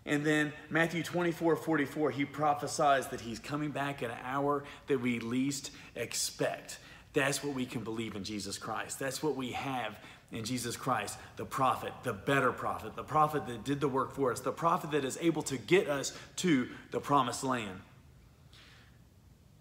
And 0.06 0.24
then 0.24 0.54
Matthew 0.70 1.02
24, 1.02 1.56
44, 1.56 2.12
he 2.12 2.26
prophesies 2.26 3.08
that 3.08 3.22
he's 3.22 3.39
coming 3.39 3.72
back 3.72 4.04
at 4.04 4.12
an 4.12 4.18
hour 4.24 4.63
that 4.88 5.02
we 5.02 5.20
least 5.20 5.72
expect. 5.96 6.78
That's 7.13 7.44
what 7.44 7.56
we 7.56 7.65
can 7.65 7.84
believe 7.84 8.15
in 8.15 8.24
Jesus 8.24 8.60
Christ. 8.60 9.00
That's 9.00 9.24
what 9.24 9.36
we 9.36 9.54
have 9.54 9.98
in 10.32 10.44
Jesus 10.44 10.76
Christ, 10.76 11.18
the 11.38 11.46
prophet, 11.46 11.94
the 12.04 12.14
better 12.14 12.52
prophet, 12.52 12.96
the 12.96 13.04
prophet 13.04 13.48
that 13.48 13.64
did 13.64 13.80
the 13.80 13.88
work 13.88 14.14
for 14.14 14.32
us, 14.32 14.40
the 14.40 14.52
prophet 14.52 14.92
that 14.92 15.06
is 15.06 15.18
able 15.22 15.44
to 15.44 15.58
get 15.58 15.88
us 15.88 16.18
to 16.38 16.68
the 16.92 17.00
promised 17.00 17.44
land. 17.44 17.80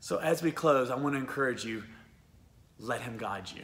So 0.00 0.18
as 0.18 0.42
we 0.42 0.50
close, 0.52 0.90
I 0.90 0.96
want 0.96 1.14
to 1.14 1.18
encourage 1.18 1.64
you 1.64 1.82
let 2.78 3.02
him 3.02 3.16
guide 3.16 3.50
you. 3.54 3.62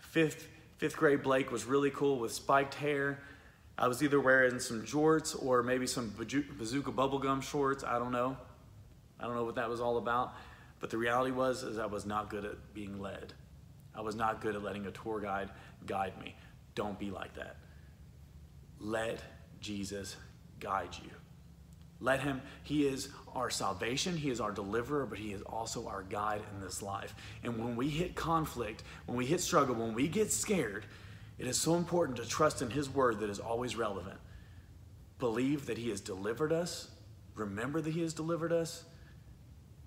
Fifth, 0.00 0.48
fifth 0.78 0.96
grade 0.96 1.22
Blake 1.22 1.52
was 1.52 1.64
really 1.64 1.90
cool 1.90 2.18
with 2.18 2.32
spiked 2.32 2.74
hair. 2.74 3.20
I 3.78 3.88
was 3.88 4.02
either 4.02 4.20
wearing 4.20 4.58
some 4.58 4.82
jorts 4.82 5.40
or 5.40 5.62
maybe 5.62 5.86
some 5.86 6.12
bazooka 6.16 6.92
bubblegum 6.92 7.42
shorts. 7.42 7.84
I 7.84 7.98
don't 7.98 8.12
know. 8.12 8.36
I 9.20 9.24
don't 9.24 9.34
know 9.34 9.44
what 9.44 9.56
that 9.56 9.68
was 9.68 9.80
all 9.80 9.98
about. 9.98 10.34
But 10.80 10.90
the 10.90 10.98
reality 10.98 11.30
was 11.30 11.62
is 11.62 11.78
I 11.78 11.86
was 11.86 12.06
not 12.06 12.30
good 12.30 12.44
at 12.44 12.74
being 12.74 13.00
led. 13.00 13.32
I 13.96 14.00
was 14.00 14.14
not 14.14 14.40
good 14.40 14.54
at 14.54 14.62
letting 14.62 14.86
a 14.86 14.90
tour 14.90 15.20
guide 15.20 15.50
guide 15.86 16.12
me. 16.20 16.34
Don't 16.74 16.98
be 16.98 17.10
like 17.10 17.34
that. 17.34 17.56
Let 18.78 19.20
Jesus 19.60 20.16
guide 20.60 20.94
you. 21.02 21.10
Let 21.98 22.20
him, 22.20 22.42
he 22.62 22.86
is 22.86 23.08
our 23.34 23.48
salvation, 23.48 24.16
he 24.16 24.30
is 24.30 24.40
our 24.40 24.52
deliverer, 24.52 25.06
but 25.06 25.18
he 25.18 25.32
is 25.32 25.40
also 25.42 25.88
our 25.88 26.02
guide 26.02 26.42
in 26.54 26.60
this 26.60 26.82
life. 26.82 27.14
And 27.42 27.58
when 27.58 27.74
we 27.74 27.88
hit 27.88 28.14
conflict, 28.14 28.82
when 29.06 29.16
we 29.16 29.24
hit 29.24 29.40
struggle, 29.40 29.74
when 29.74 29.94
we 29.94 30.06
get 30.06 30.30
scared, 30.30 30.84
it 31.38 31.46
is 31.46 31.58
so 31.58 31.74
important 31.76 32.18
to 32.18 32.26
trust 32.26 32.60
in 32.60 32.70
his 32.70 32.90
word 32.90 33.20
that 33.20 33.30
is 33.30 33.38
always 33.38 33.76
relevant. 33.76 34.18
Believe 35.18 35.66
that 35.66 35.78
he 35.78 35.88
has 35.88 36.02
delivered 36.02 36.52
us, 36.52 36.90
remember 37.34 37.80
that 37.80 37.92
he 37.92 38.02
has 38.02 38.12
delivered 38.12 38.52
us, 38.52 38.84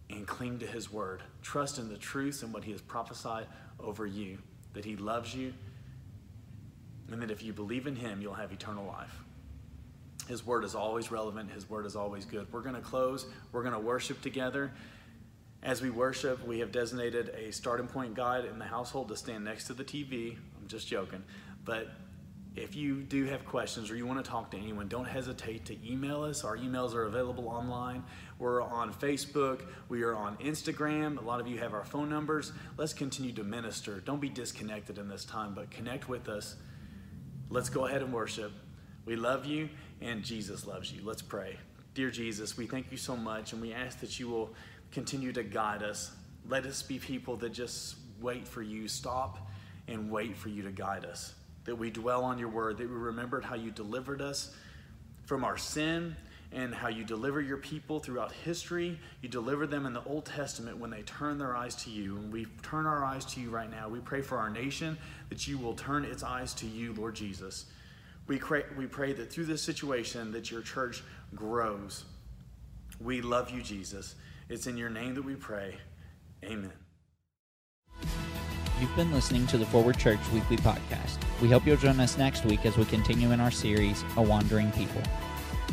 and 0.10 0.26
cling 0.26 0.58
to 0.60 0.66
his 0.66 0.92
word. 0.92 1.22
Trust 1.44 1.78
in 1.78 1.90
the 1.90 1.98
truth 1.98 2.42
and 2.42 2.52
what 2.52 2.64
he 2.64 2.72
has 2.72 2.82
prophesied 2.82 3.46
over 3.84 4.06
you, 4.06 4.38
that 4.74 4.86
he 4.86 4.96
loves 4.96 5.34
you, 5.34 5.54
and 7.12 7.22
that 7.22 7.32
if 7.32 7.44
you 7.44 7.54
believe 7.54 7.88
in 7.88 7.96
him, 7.96 8.22
you'll 8.22 8.34
have 8.34 8.52
eternal 8.52 8.86
life. 8.86 9.24
His 10.28 10.46
word 10.46 10.64
is 10.64 10.76
always 10.76 11.10
relevant. 11.12 11.50
His 11.52 11.68
word 11.70 11.86
is 11.86 11.96
always 11.96 12.24
good. 12.24 12.52
We're 12.54 12.62
going 12.62 12.76
to 12.76 12.82
close. 12.82 13.26
We're 13.52 13.64
going 13.64 13.74
to 13.74 13.80
worship 13.80 14.22
together. 14.22 14.72
As 15.64 15.82
we 15.82 15.90
worship, 15.90 16.46
we 16.46 16.60
have 16.60 16.72
designated 16.72 17.30
a 17.30 17.52
starting 17.52 17.88
point 17.88 18.14
guide 18.14 18.46
in 18.46 18.60
the 18.60 18.66
household 18.66 19.10
to 19.10 19.18
stand 19.18 19.44
next 19.44 19.66
to 19.66 19.74
the 19.74 19.84
TV. 19.84 20.38
I'm 20.62 20.68
just 20.68 20.88
joking. 20.88 21.24
But 21.66 21.90
if 22.60 22.76
you 22.76 23.02
do 23.02 23.26
have 23.26 23.46
questions 23.46 23.90
or 23.90 23.96
you 23.96 24.06
want 24.06 24.24
to 24.24 24.30
talk 24.30 24.52
to 24.52 24.58
anyone, 24.58 24.90
don't 24.90 25.08
hesitate 25.08 25.66
to 25.66 25.78
email 25.90 26.24
us. 26.24 26.44
Our 26.44 26.58
emails 26.58 26.94
are 26.94 27.06
available 27.06 27.48
online. 27.48 28.04
We're 28.38 28.62
on 28.62 28.94
Facebook. 28.94 29.62
We 29.88 30.04
are 30.04 30.14
on 30.14 30.36
Instagram. 30.38 31.18
A 31.18 31.22
lot 31.22 31.40
of 31.40 31.48
you 31.48 31.58
have 31.60 31.74
our 31.74 31.86
phone 31.86 32.10
numbers. 32.10 32.52
Let's 32.78 32.94
continue 32.94 33.32
to 33.34 33.44
minister. 33.44 34.02
Don't 34.02 34.20
be 34.20 34.28
disconnected 34.28 34.98
in 34.98 35.08
this 35.08 35.24
time, 35.24 35.54
but 35.54 35.72
connect 35.72 36.10
with 36.10 36.28
us. 36.28 36.58
Let's 37.50 37.70
go 37.70 37.86
ahead 37.86 38.02
and 38.02 38.12
worship. 38.12 38.52
We 39.06 39.16
love 39.16 39.46
you 39.46 39.70
and 40.02 40.24
Jesus 40.24 40.68
loves 40.68 40.92
you. 40.92 41.02
Let's 41.04 41.22
pray. 41.22 41.58
Dear 41.94 42.12
Jesus, 42.12 42.58
we 42.58 42.68
thank 42.68 42.92
you 42.92 42.98
so 42.98 43.16
much 43.16 43.54
and 43.54 43.62
we 43.62 43.74
ask 43.74 44.02
that 44.02 44.20
you 44.20 44.28
will 44.28 44.54
continue 44.92 45.32
to 45.32 45.44
guide 45.44 45.82
us. 45.82 46.12
Let 46.48 46.66
us 46.66 46.84
be 46.84 47.00
people 47.00 47.38
that 47.38 47.54
just 47.54 47.96
wait 48.20 48.48
for 48.48 48.62
you, 48.62 48.88
stop 48.88 49.48
and 49.88 50.12
wait 50.12 50.36
for 50.36 50.50
you 50.50 50.62
to 50.64 50.72
guide 50.72 51.06
us. 51.06 51.34
That 51.70 51.76
we 51.76 51.92
dwell 51.92 52.24
on 52.24 52.40
your 52.40 52.50
word, 52.50 52.80
that 52.80 52.90
we 52.90 52.96
remembered 52.96 53.46
how 53.46 53.54
you 53.54 53.70
delivered 53.70 54.24
us 54.24 54.50
from 55.28 55.44
our 55.44 55.56
sin 55.56 56.16
and 56.52 56.74
how 56.74 56.88
you 56.88 57.04
deliver 57.04 57.40
your 57.42 57.58
people 57.58 58.00
throughout 58.00 58.32
history. 58.32 58.98
You 59.22 59.30
deliver 59.30 59.68
them 59.68 59.86
in 59.86 59.94
the 59.94 60.04
Old 60.06 60.26
Testament 60.26 60.80
when 60.80 60.90
they 60.90 61.04
turn 61.04 61.38
their 61.38 61.56
eyes 61.56 61.76
to 61.84 61.92
you. 61.92 62.18
And 62.18 62.34
we 62.34 62.48
turn 62.64 62.88
our 62.88 63.06
eyes 63.06 63.24
to 63.26 63.40
you 63.40 63.52
right 63.52 63.70
now. 63.70 63.88
We 63.88 64.00
pray 64.00 64.24
for 64.24 64.40
our 64.40 64.50
nation 64.50 64.98
that 65.30 65.48
you 65.48 65.60
will 65.60 65.76
turn 65.76 66.06
its 66.06 66.24
eyes 66.24 66.56
to 66.56 66.66
you, 66.66 66.94
Lord 66.94 67.14
Jesus. 67.14 67.66
We 68.26 68.40
pray, 68.40 68.64
we 68.76 68.88
pray 68.88 69.14
that 69.14 69.32
through 69.32 69.46
this 69.46 69.62
situation 69.62 70.32
that 70.32 70.50
your 70.50 70.64
church 70.64 71.04
grows. 71.36 72.04
We 73.00 73.22
love 73.22 73.52
you, 73.52 73.62
Jesus. 73.62 74.16
It's 74.50 74.66
in 74.66 74.76
your 74.76 74.90
name 74.90 75.14
that 75.14 75.24
we 75.24 75.36
pray. 75.36 75.76
Amen. 76.44 76.74
You've 78.80 78.96
been 78.96 79.12
listening 79.12 79.46
to 79.48 79.58
the 79.58 79.66
Forward 79.66 79.98
Church 79.98 80.20
Weekly 80.34 80.56
Podcast. 80.58 81.18
We 81.42 81.50
hope 81.50 81.68
you'll 81.68 81.76
join 81.76 82.00
us 82.00 82.18
next 82.18 82.46
week 82.46 82.66
as 82.66 82.78
we 82.78 82.86
continue 82.86 83.32
in 83.32 83.42
our 83.42 83.52
series, 83.52 84.06
A 84.16 84.22
Wandering 84.22 84.72
People. 84.72 85.02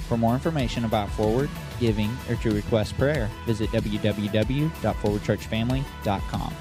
For 0.08 0.16
more 0.16 0.34
information 0.34 0.84
about 0.84 1.08
Forward, 1.10 1.48
giving, 1.78 2.10
or 2.28 2.34
to 2.36 2.50
request 2.50 2.98
prayer, 2.98 3.30
visit 3.46 3.70
www.forwardchurchfamily.com. 3.70 6.54